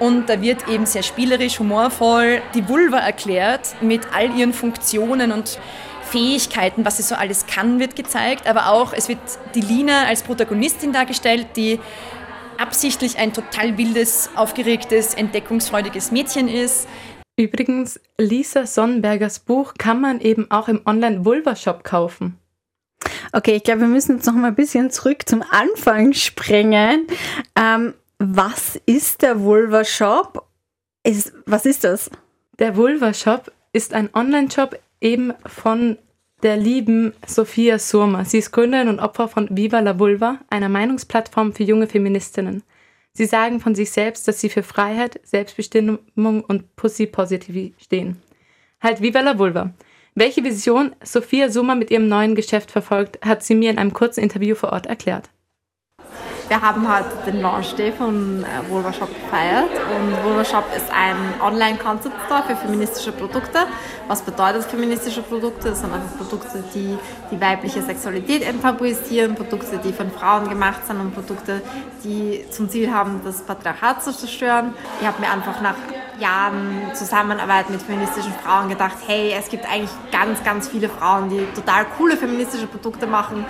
Und 0.00 0.28
da 0.28 0.40
wird 0.40 0.68
eben 0.68 0.86
sehr 0.86 1.02
spielerisch, 1.02 1.58
humorvoll 1.58 2.42
die 2.54 2.68
Vulva 2.68 2.98
erklärt 2.98 3.80
mit 3.80 4.02
all 4.12 4.36
ihren 4.36 4.52
Funktionen 4.52 5.30
und 5.30 5.58
Fähigkeiten, 6.02 6.84
was 6.84 6.96
sie 6.96 7.02
so 7.02 7.14
alles 7.14 7.46
kann, 7.46 7.78
wird 7.80 7.96
gezeigt. 7.96 8.46
Aber 8.46 8.68
auch, 8.70 8.92
es 8.92 9.08
wird 9.08 9.18
die 9.54 9.60
Lina 9.60 10.04
als 10.06 10.22
Protagonistin 10.22 10.92
dargestellt, 10.92 11.46
die 11.56 11.80
absichtlich 12.58 13.18
ein 13.18 13.32
total 13.32 13.78
wildes, 13.78 14.30
aufgeregtes, 14.36 15.14
entdeckungsfreudiges 15.14 16.12
Mädchen 16.12 16.48
ist. 16.48 16.88
Übrigens, 17.36 18.00
Lisa 18.18 18.66
Sonnenbergers 18.66 19.40
Buch 19.40 19.74
kann 19.76 20.00
man 20.00 20.20
eben 20.20 20.50
auch 20.50 20.68
im 20.68 20.82
Online-Vulva-Shop 20.86 21.82
kaufen. 21.82 22.38
Okay, 23.32 23.56
ich 23.56 23.62
glaube, 23.62 23.82
wir 23.82 23.88
müssen 23.88 24.16
jetzt 24.16 24.26
noch 24.26 24.34
mal 24.34 24.48
ein 24.48 24.54
bisschen 24.54 24.90
zurück 24.90 25.28
zum 25.28 25.42
Anfang 25.50 26.12
springen. 26.12 27.06
Ähm, 27.56 27.94
was 28.18 28.80
ist 28.86 29.22
der 29.22 29.40
Vulva 29.40 29.84
Shop? 29.84 30.46
Ist, 31.02 31.32
was 31.46 31.66
ist 31.66 31.84
das? 31.84 32.10
Der 32.58 32.76
Vulva 32.76 33.12
Shop 33.12 33.52
ist 33.72 33.92
ein 33.92 34.08
Online-Shop 34.14 34.78
eben 35.00 35.32
von 35.46 35.98
der 36.42 36.56
lieben 36.56 37.14
Sophia 37.26 37.78
Surma. 37.78 38.24
Sie 38.24 38.38
ist 38.38 38.52
Gründerin 38.52 38.88
und 38.88 39.00
Opfer 39.00 39.28
von 39.28 39.48
Viva 39.50 39.80
la 39.80 39.98
Vulva, 39.98 40.38
einer 40.50 40.68
Meinungsplattform 40.68 41.52
für 41.52 41.64
junge 41.64 41.86
Feministinnen. 41.86 42.62
Sie 43.12 43.26
sagen 43.26 43.60
von 43.60 43.74
sich 43.74 43.90
selbst, 43.90 44.28
dass 44.28 44.40
sie 44.40 44.48
für 44.48 44.62
Freiheit, 44.62 45.20
Selbstbestimmung 45.22 45.98
und 46.16 46.76
Pussy 46.76 47.06
Positivity 47.06 47.74
stehen. 47.80 48.20
Halt 48.80 49.00
Viva 49.00 49.20
la 49.20 49.38
Vulva. 49.38 49.72
Welche 50.16 50.44
Vision 50.44 50.94
Sophia 51.02 51.50
Summer 51.50 51.74
mit 51.74 51.90
ihrem 51.90 52.06
neuen 52.06 52.36
Geschäft 52.36 52.70
verfolgt, 52.70 53.18
hat 53.26 53.42
sie 53.42 53.56
mir 53.56 53.70
in 53.70 53.78
einem 53.78 53.92
kurzen 53.92 54.20
Interview 54.20 54.54
vor 54.54 54.72
Ort 54.72 54.86
erklärt. 54.86 55.28
Wir 56.46 56.60
haben 56.60 56.86
heute 56.86 57.08
den 57.26 57.40
Launch 57.40 57.74
Day 57.74 57.90
von 57.90 58.44
äh, 58.44 58.70
Vulva 58.70 58.92
Shop 58.92 59.08
gefeiert 59.08 59.70
und 59.96 60.22
Vulva 60.22 60.44
Shop 60.44 60.64
ist 60.76 60.86
ein 60.92 61.16
Online-Concept 61.42 62.14
Store 62.26 62.44
für 62.46 62.54
feministische 62.54 63.10
Produkte. 63.10 63.66
Was 64.06 64.22
bedeutet 64.22 64.62
feministische 64.64 65.22
Produkte? 65.22 65.70
Das 65.70 65.80
sind 65.80 65.92
einfach 65.92 66.16
Produkte, 66.16 66.62
die 66.72 66.96
die 67.32 67.40
weibliche 67.40 67.82
Sexualität 67.82 68.42
enttabuisieren, 68.42 69.34
Produkte, 69.34 69.80
die 69.82 69.92
von 69.92 70.12
Frauen 70.12 70.48
gemacht 70.48 70.86
sind 70.86 71.00
und 71.00 71.12
Produkte, 71.12 71.60
die 72.04 72.44
zum 72.50 72.68
Ziel 72.68 72.92
haben, 72.92 73.22
das 73.24 73.42
Patriarchat 73.42 74.04
zu 74.04 74.12
zerstören. 74.12 74.74
Ich 75.00 75.06
habe 75.08 75.20
mir 75.20 75.32
einfach 75.32 75.60
nach 75.60 75.76
Jahren 76.18 76.90
Zusammenarbeit 76.94 77.70
mit 77.70 77.82
feministischen 77.82 78.32
Frauen 78.44 78.68
gedacht, 78.68 78.96
hey, 79.06 79.34
es 79.38 79.48
gibt 79.48 79.66
eigentlich 79.70 79.90
ganz, 80.12 80.42
ganz 80.44 80.68
viele 80.68 80.88
Frauen, 80.88 81.28
die 81.28 81.46
total 81.54 81.84
coole 81.96 82.16
feministische 82.16 82.66
Produkte 82.66 83.06
machen, 83.06 83.44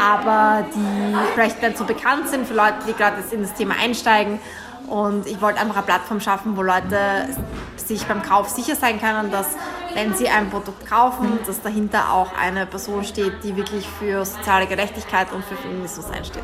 aber 0.00 0.64
die 0.74 1.16
vielleicht 1.34 1.62
nicht 1.62 1.78
so 1.78 1.84
bekannt 1.84 2.28
sind 2.28 2.46
für 2.46 2.54
Leute, 2.54 2.76
die 2.86 2.92
gerade 2.92 3.16
in 3.30 3.42
das 3.42 3.54
Thema 3.54 3.74
einsteigen. 3.80 4.40
Und 4.88 5.26
ich 5.26 5.40
wollte 5.40 5.60
einfach 5.60 5.76
eine 5.76 5.86
Plattform 5.86 6.20
schaffen, 6.20 6.56
wo 6.56 6.62
Leute 6.62 7.28
sich 7.76 8.04
beim 8.06 8.22
Kauf 8.22 8.48
sicher 8.48 8.76
sein 8.76 9.00
können, 9.00 9.30
dass 9.30 9.56
wenn 9.94 10.14
sie 10.14 10.28
ein 10.28 10.50
Produkt 10.50 10.88
kaufen, 10.88 11.38
dass 11.46 11.62
dahinter 11.62 12.12
auch 12.12 12.36
eine 12.38 12.66
Person 12.66 13.04
steht, 13.04 13.44
die 13.44 13.56
wirklich 13.56 13.86
für 13.98 14.24
soziale 14.24 14.66
Gerechtigkeit 14.66 15.32
und 15.32 15.44
für 15.44 15.56
Feminismus 15.56 16.10
einsteht. 16.10 16.42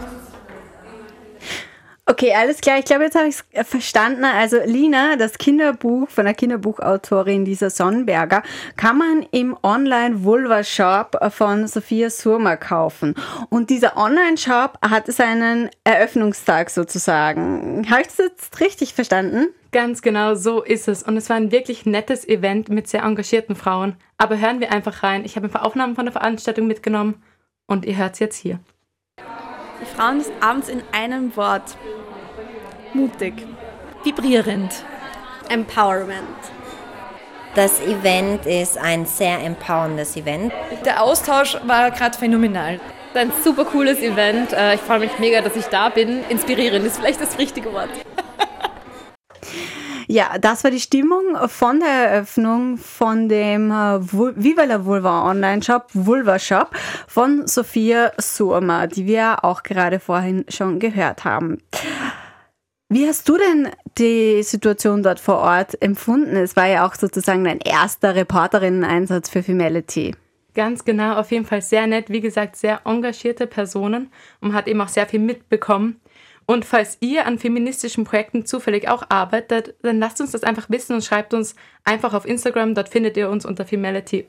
Okay, 2.11 2.33
alles 2.35 2.63
klar. 2.63 2.79
Ich 2.79 2.87
glaube, 2.87 3.05
jetzt 3.05 3.17
habe 3.17 3.29
ich 3.29 3.37
es 3.53 3.69
verstanden. 3.69 4.25
Also 4.25 4.57
Lina, 4.65 5.17
das 5.17 5.37
Kinderbuch 5.37 6.09
von 6.09 6.25
der 6.25 6.33
Kinderbuchautorin 6.33 7.45
Lisa 7.45 7.69
Sonnenberger, 7.69 8.43
kann 8.79 8.97
man 8.97 9.27
im 9.31 9.55
Online-Vulva-Shop 9.63 11.19
von 11.31 11.69
Sophia 11.69 12.09
Surma 12.09 12.57
kaufen. 12.57 13.15
Und 13.51 13.69
dieser 13.69 13.99
Online-Shop 13.99 14.79
hat 14.81 15.13
seinen 15.13 15.69
Eröffnungstag 15.85 16.71
sozusagen. 16.71 17.87
Habe 17.91 18.01
ich 18.01 18.07
das 18.07 18.17
jetzt 18.17 18.59
richtig 18.61 18.95
verstanden? 18.95 19.49
Ganz 19.71 20.01
genau, 20.01 20.35
so 20.35 20.63
ist 20.63 20.89
es. 20.89 21.03
Und 21.03 21.19
es 21.19 21.29
war 21.29 21.37
ein 21.37 21.53
wirklich 21.53 21.85
nettes 21.85 22.27
Event 22.27 22.71
mit 22.71 22.89
sehr 22.89 23.03
engagierten 23.03 23.55
Frauen. 23.55 23.97
Aber 24.17 24.39
hören 24.39 24.61
wir 24.61 24.73
einfach 24.73 25.03
rein. 25.03 25.27
Ich 25.27 25.37
habe 25.37 25.49
ein 25.49 25.53
paar 25.53 25.67
Aufnahmen 25.67 25.95
von 25.95 26.07
der 26.07 26.13
Veranstaltung 26.13 26.69
mitgenommen 26.69 27.23
und 27.67 27.85
ihr 27.85 27.99
hört 27.99 28.15
es 28.15 28.21
jetzt 28.21 28.37
hier. 28.37 28.61
Die 29.81 29.87
Frauen 29.95 30.19
des 30.19 30.31
Abends 30.41 30.71
in 30.71 30.83
einem 30.91 31.37
Wort. 31.37 31.77
Mutig. 32.95 33.47
Vibrierend. 34.03 34.73
Empowerment. 35.49 36.23
Das 37.55 37.81
Event 37.81 38.47
ist 38.47 38.79
ein 38.79 39.05
sehr 39.07 39.43
empowerndes 39.45 40.17
Event. 40.17 40.53
Der 40.85 41.03
Austausch 41.03 41.57
war 41.67 41.91
gerade 41.91 42.17
phänomenal. 42.17 42.81
Ein 43.15 43.33
super 43.43 43.65
cooles 43.65 43.99
Event. 43.99 44.53
Äh, 44.53 44.75
ich 44.75 44.81
freue 44.81 45.01
mich 45.01 45.19
mega, 45.19 45.41
dass 45.41 45.57
ich 45.57 45.67
da 45.67 45.89
bin. 45.89 46.23
Inspirierend 46.29 46.87
ist 46.87 46.99
vielleicht 46.99 47.21
das 47.21 47.39
richtige 47.39 47.73
Wort. 47.73 47.91
Ja, 50.11 50.39
das 50.41 50.65
war 50.65 50.71
die 50.71 50.81
Stimmung 50.81 51.37
von 51.49 51.81
der 51.81 52.11
Eröffnung 52.11 52.79
von 52.79 53.29
dem 53.29 53.71
äh, 53.71 54.01
Viva 54.01 54.65
la 54.65 54.83
Vulva 54.87 55.29
Online-Shop, 55.31 55.89
Vulva 55.93 56.39
Shop 56.39 56.71
von 57.07 57.47
Sophia 57.47 58.13
Surma, 58.17 58.87
die 58.87 59.05
wir 59.05 59.45
auch 59.45 59.63
gerade 59.63 60.01
vorhin 60.01 60.47
schon 60.49 60.79
gehört 60.79 61.27
haben. 61.27 61.59
Wie 62.91 63.07
hast 63.07 63.29
du 63.29 63.37
denn 63.37 63.69
die 63.99 64.43
Situation 64.43 65.03
dort 65.03 65.21
vor 65.21 65.37
Ort 65.39 65.77
empfunden? 65.83 66.37
Es 66.37 66.57
war 66.57 66.67
ja 66.67 66.87
auch 66.87 66.95
sozusagen 66.95 67.45
dein 67.45 67.61
erster 67.61 68.15
Reporterinnen-Einsatz 68.15 69.29
für 69.29 69.43
Femality. 69.43 70.15
Ganz 70.55 70.87
genau, 70.87 71.17
auf 71.17 71.31
jeden 71.31 71.45
Fall 71.45 71.61
sehr 71.61 71.87
nett. 71.87 72.09
Wie 72.09 72.23
gesagt, 72.23 72.57
sehr 72.57 72.81
engagierte 72.87 73.47
Personen 73.47 74.11
und 74.41 74.55
hat 74.55 74.69
eben 74.69 74.81
auch 74.81 74.89
sehr 74.89 75.07
viel 75.07 75.21
mitbekommen. 75.21 76.01
Und 76.47 76.65
falls 76.65 76.97
ihr 77.01 77.27
an 77.27 77.39
feministischen 77.39 78.05
Projekten 78.05 78.47
zufällig 78.47 78.89
auch 78.89 79.03
arbeitet, 79.11 79.75
dann 79.83 79.99
lasst 79.99 80.23
uns 80.23 80.31
das 80.31 80.43
einfach 80.43 80.71
wissen 80.71 80.95
und 80.95 81.05
schreibt 81.05 81.35
uns 81.35 81.57
einfach 81.85 82.15
auf 82.15 82.25
Instagram. 82.25 82.75
Dort 82.75 82.89
findet 82.89 83.19
ihr 83.19 83.29
uns 83.29 83.45
unter 83.45 83.67
femality 83.67 84.25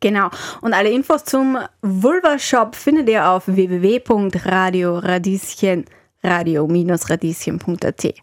Genau. 0.00 0.28
Und 0.60 0.74
alle 0.74 0.90
Infos 0.90 1.24
zum 1.24 1.56
Vulva 1.80 2.38
Shop 2.38 2.76
findet 2.76 3.08
ihr 3.08 3.30
auf 3.30 3.44
www.radioradieschen 3.46 5.86
radio-radieschen.at. 6.22 8.14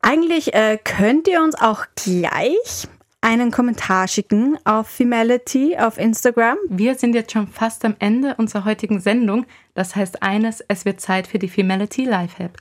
Eigentlich 0.00 0.54
äh, 0.54 0.78
könnt 0.82 1.28
ihr 1.28 1.42
uns 1.42 1.54
auch 1.54 1.84
gleich 1.94 2.88
einen 3.20 3.50
Kommentar 3.50 4.06
schicken 4.08 4.58
auf 4.64 4.88
Femality 4.88 5.76
auf 5.76 5.98
Instagram. 5.98 6.56
Wir 6.68 6.94
sind 6.94 7.14
jetzt 7.14 7.32
schon 7.32 7.48
fast 7.48 7.84
am 7.84 7.96
Ende 7.98 8.36
unserer 8.36 8.64
heutigen 8.64 9.00
Sendung. 9.00 9.44
Das 9.74 9.96
heißt 9.96 10.22
eines, 10.22 10.64
es 10.68 10.84
wird 10.84 11.00
Zeit 11.00 11.26
für 11.26 11.38
die 11.38 11.48
Femality 11.48 12.04
Lifehack. 12.04 12.52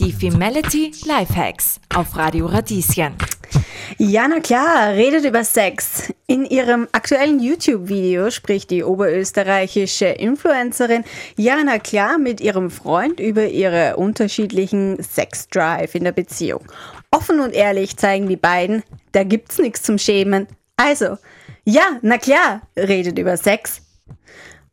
Die 0.00 0.12
Femality 0.12 0.92
Lifehacks 1.04 1.78
auf 1.94 2.16
Radio 2.16 2.46
Radieschen. 2.46 3.12
Ja, 3.98 4.26
na 4.26 4.40
klar, 4.40 4.94
redet 4.94 5.26
über 5.26 5.44
Sex. 5.44 6.10
In 6.26 6.46
ihrem 6.46 6.88
aktuellen 6.92 7.38
YouTube-Video 7.38 8.30
spricht 8.30 8.70
die 8.70 8.82
oberösterreichische 8.82 10.06
Influencerin 10.06 11.04
Jana 11.36 11.78
Klar 11.78 12.16
mit 12.16 12.40
ihrem 12.40 12.70
Freund 12.70 13.20
über 13.20 13.48
ihre 13.48 13.96
unterschiedlichen 13.96 15.02
Sex-Drive 15.02 15.94
in 15.94 16.04
der 16.04 16.12
Beziehung. 16.12 16.64
Offen 17.10 17.38
und 17.38 17.52
ehrlich 17.52 17.98
zeigen 17.98 18.26
die 18.26 18.36
beiden, 18.36 18.82
da 19.12 19.22
gibt's 19.22 19.58
nichts 19.58 19.82
zum 19.82 19.98
Schämen. 19.98 20.46
Also, 20.76 21.18
ja, 21.64 21.98
na 22.00 22.16
klar, 22.16 22.62
redet 22.74 23.18
über 23.18 23.36
Sex, 23.36 23.82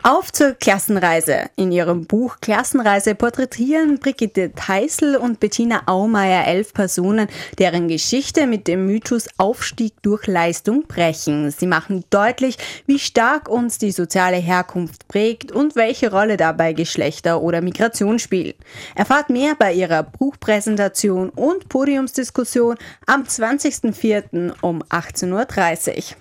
auf 0.04 0.32
zur 0.32 0.54
Klassenreise. 0.54 1.50
In 1.56 1.72
ihrem 1.72 2.06
Buch 2.06 2.38
Klassenreise 2.40 3.16
porträtieren 3.16 4.00
Brigitte 4.00 4.54
Teisel 4.54 5.16
und 5.18 5.40
Bettina 5.40 5.82
Aumeier 5.86 6.46
elf 6.46 6.74
Personen, 6.74 7.28
deren 7.58 7.88
Geschichte 7.88 8.48
mit 8.48 8.68
dem 8.68 8.86
Mythos 8.86 9.28
Aufstieg 9.38 10.02
durch 10.04 10.28
Leistung 10.28 10.84
brechen. 10.88 11.52
Sie 11.52 11.68
machen 11.68 12.04
deutlich, 12.10 12.58
wie 12.86 13.00
stark 13.00 13.50
uns 13.50 13.80
die 13.80 13.92
soziale 13.92 14.38
Herkunft 14.38 15.08
prägt 15.08 15.52
und 15.52 15.76
welche 15.76 16.12
Rolle 16.12 16.38
dabei 16.38 16.74
Geschlechter 16.74 17.42
oder 17.42 17.62
Migration 17.62 18.20
spielen. 18.20 18.54
Erfahrt 18.96 19.30
mehr 19.30 19.56
bei 19.56 19.74
ihrer 19.74 20.04
Buchpräsentation 20.04 21.30
und 21.30 21.70
Podiumsdiskussion 21.70 22.78
am 23.08 23.24
20.04. 23.24 24.54
um 24.62 24.84
18.30 24.84 25.96
Uhr. 25.98 26.18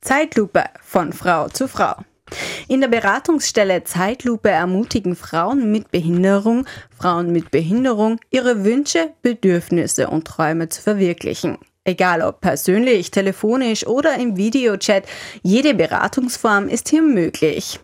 Zeitlupe 0.00 0.64
von 0.82 1.12
Frau 1.12 1.48
zu 1.48 1.66
Frau. 1.66 1.96
In 2.66 2.80
der 2.80 2.88
Beratungsstelle 2.88 3.84
Zeitlupe 3.84 4.48
ermutigen 4.48 5.16
Frauen 5.16 5.70
mit 5.70 5.90
Behinderung, 5.90 6.64
Frauen 6.96 7.30
mit 7.30 7.50
Behinderung, 7.50 8.18
ihre 8.30 8.64
Wünsche, 8.64 9.10
Bedürfnisse 9.22 10.08
und 10.08 10.26
Träume 10.26 10.70
zu 10.70 10.80
verwirklichen. 10.80 11.58
Egal 11.84 12.22
ob 12.22 12.40
persönlich, 12.40 13.10
telefonisch 13.10 13.86
oder 13.86 14.16
im 14.16 14.38
Videochat, 14.38 15.04
jede 15.42 15.74
Beratungsform 15.74 16.68
ist 16.68 16.88
hier 16.88 17.02
möglich. 17.02 17.80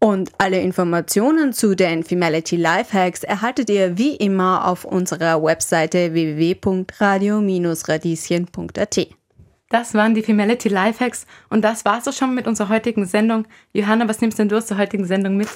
Und 0.00 0.32
alle 0.38 0.60
Informationen 0.60 1.52
zu 1.52 1.76
den 1.76 2.02
Femality 2.02 2.56
Lifehacks 2.56 3.22
erhaltet 3.22 3.70
ihr 3.70 3.96
wie 3.96 4.16
immer 4.16 4.66
auf 4.66 4.84
unserer 4.84 5.40
Webseite 5.42 6.12
www.radio-radieschen.at. 6.12 9.06
Das 9.74 9.92
waren 9.92 10.14
die 10.14 10.22
Femality 10.22 10.68
Lifehacks 10.68 11.26
und 11.50 11.62
das 11.62 11.84
war's 11.84 12.06
auch 12.06 12.12
schon 12.12 12.32
mit 12.32 12.46
unserer 12.46 12.68
heutigen 12.68 13.06
Sendung. 13.06 13.44
Johanna, 13.72 14.06
was 14.06 14.20
nimmst 14.20 14.38
denn 14.38 14.48
du 14.48 14.56
aus 14.56 14.66
der 14.66 14.78
heutigen 14.78 15.04
Sendung 15.04 15.36
mit? 15.36 15.48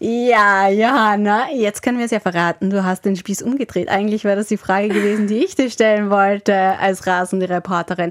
Ja, 0.00 0.68
Johanna, 0.68 1.52
jetzt 1.52 1.80
können 1.80 1.98
wir 1.98 2.06
es 2.06 2.10
ja 2.10 2.18
verraten. 2.18 2.70
Du 2.70 2.82
hast 2.82 3.04
den 3.04 3.14
Spieß 3.14 3.42
umgedreht. 3.42 3.88
Eigentlich 3.88 4.24
wäre 4.24 4.34
das 4.34 4.48
die 4.48 4.56
Frage 4.56 4.88
gewesen, 4.88 5.28
die 5.28 5.44
ich 5.44 5.54
dir 5.54 5.70
stellen 5.70 6.10
wollte 6.10 6.52
als 6.80 7.06
rasende 7.06 7.48
Reporterin. 7.48 8.10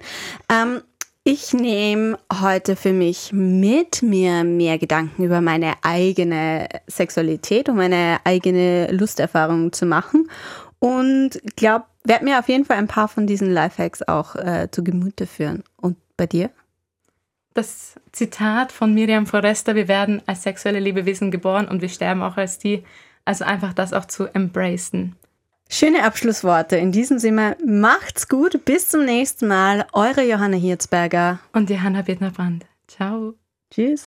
Ähm, 0.49 0.79
ich 1.25 1.51
nehme 1.51 2.17
heute 2.41 2.77
für 2.77 2.93
mich 2.93 3.33
mit, 3.33 4.01
mir 4.01 4.45
mehr 4.45 4.77
Gedanken 4.77 5.25
über 5.25 5.41
meine 5.41 5.73
eigene 5.81 6.69
Sexualität 6.87 7.67
und 7.67 7.75
meine 7.75 8.19
eigene 8.23 8.89
Lusterfahrung 8.93 9.73
zu 9.73 9.85
machen. 9.85 10.29
Und 10.79 11.41
glaube, 11.57 11.83
werde 12.09 12.25
mir 12.25 12.39
auf 12.39 12.49
jeden 12.49 12.65
Fall 12.65 12.77
ein 12.77 12.87
paar 12.87 13.07
von 13.07 13.27
diesen 13.27 13.51
Lifehacks 13.51 14.01
auch 14.01 14.35
äh, 14.35 14.67
zu 14.69 14.83
Gemüte 14.83 15.27
führen. 15.27 15.63
Und 15.77 15.95
bei 16.17 16.25
dir? 16.27 16.49
Das 17.53 17.95
Zitat 18.11 18.71
von 18.71 18.93
Miriam 18.93 19.25
Forrester, 19.25 19.75
wir 19.75 19.87
werden 19.87 20.21
als 20.25 20.43
sexuelle 20.43 20.79
Lebewesen 20.79 21.31
geboren 21.31 21.67
und 21.67 21.81
wir 21.81 21.89
sterben 21.89 22.21
auch 22.21 22.37
als 22.37 22.57
die. 22.57 22.83
Also 23.25 23.45
einfach 23.45 23.73
das 23.73 23.93
auch 23.93 24.05
zu 24.05 24.25
embracen. 24.33 25.15
Schöne 25.69 26.03
Abschlussworte. 26.03 26.77
In 26.77 26.91
diesem 26.91 27.19
Sinne, 27.19 27.55
macht's 27.63 28.27
gut. 28.27 28.65
Bis 28.65 28.89
zum 28.89 29.05
nächsten 29.05 29.47
Mal. 29.47 29.85
Eure 29.93 30.23
Johanna 30.23 30.57
Hirzberger. 30.57 31.39
Und 31.53 31.69
Johanna 31.69 32.07
Wittner-Brandt. 32.07 32.65
Ciao. 32.87 33.35
Tschüss. 33.69 33.97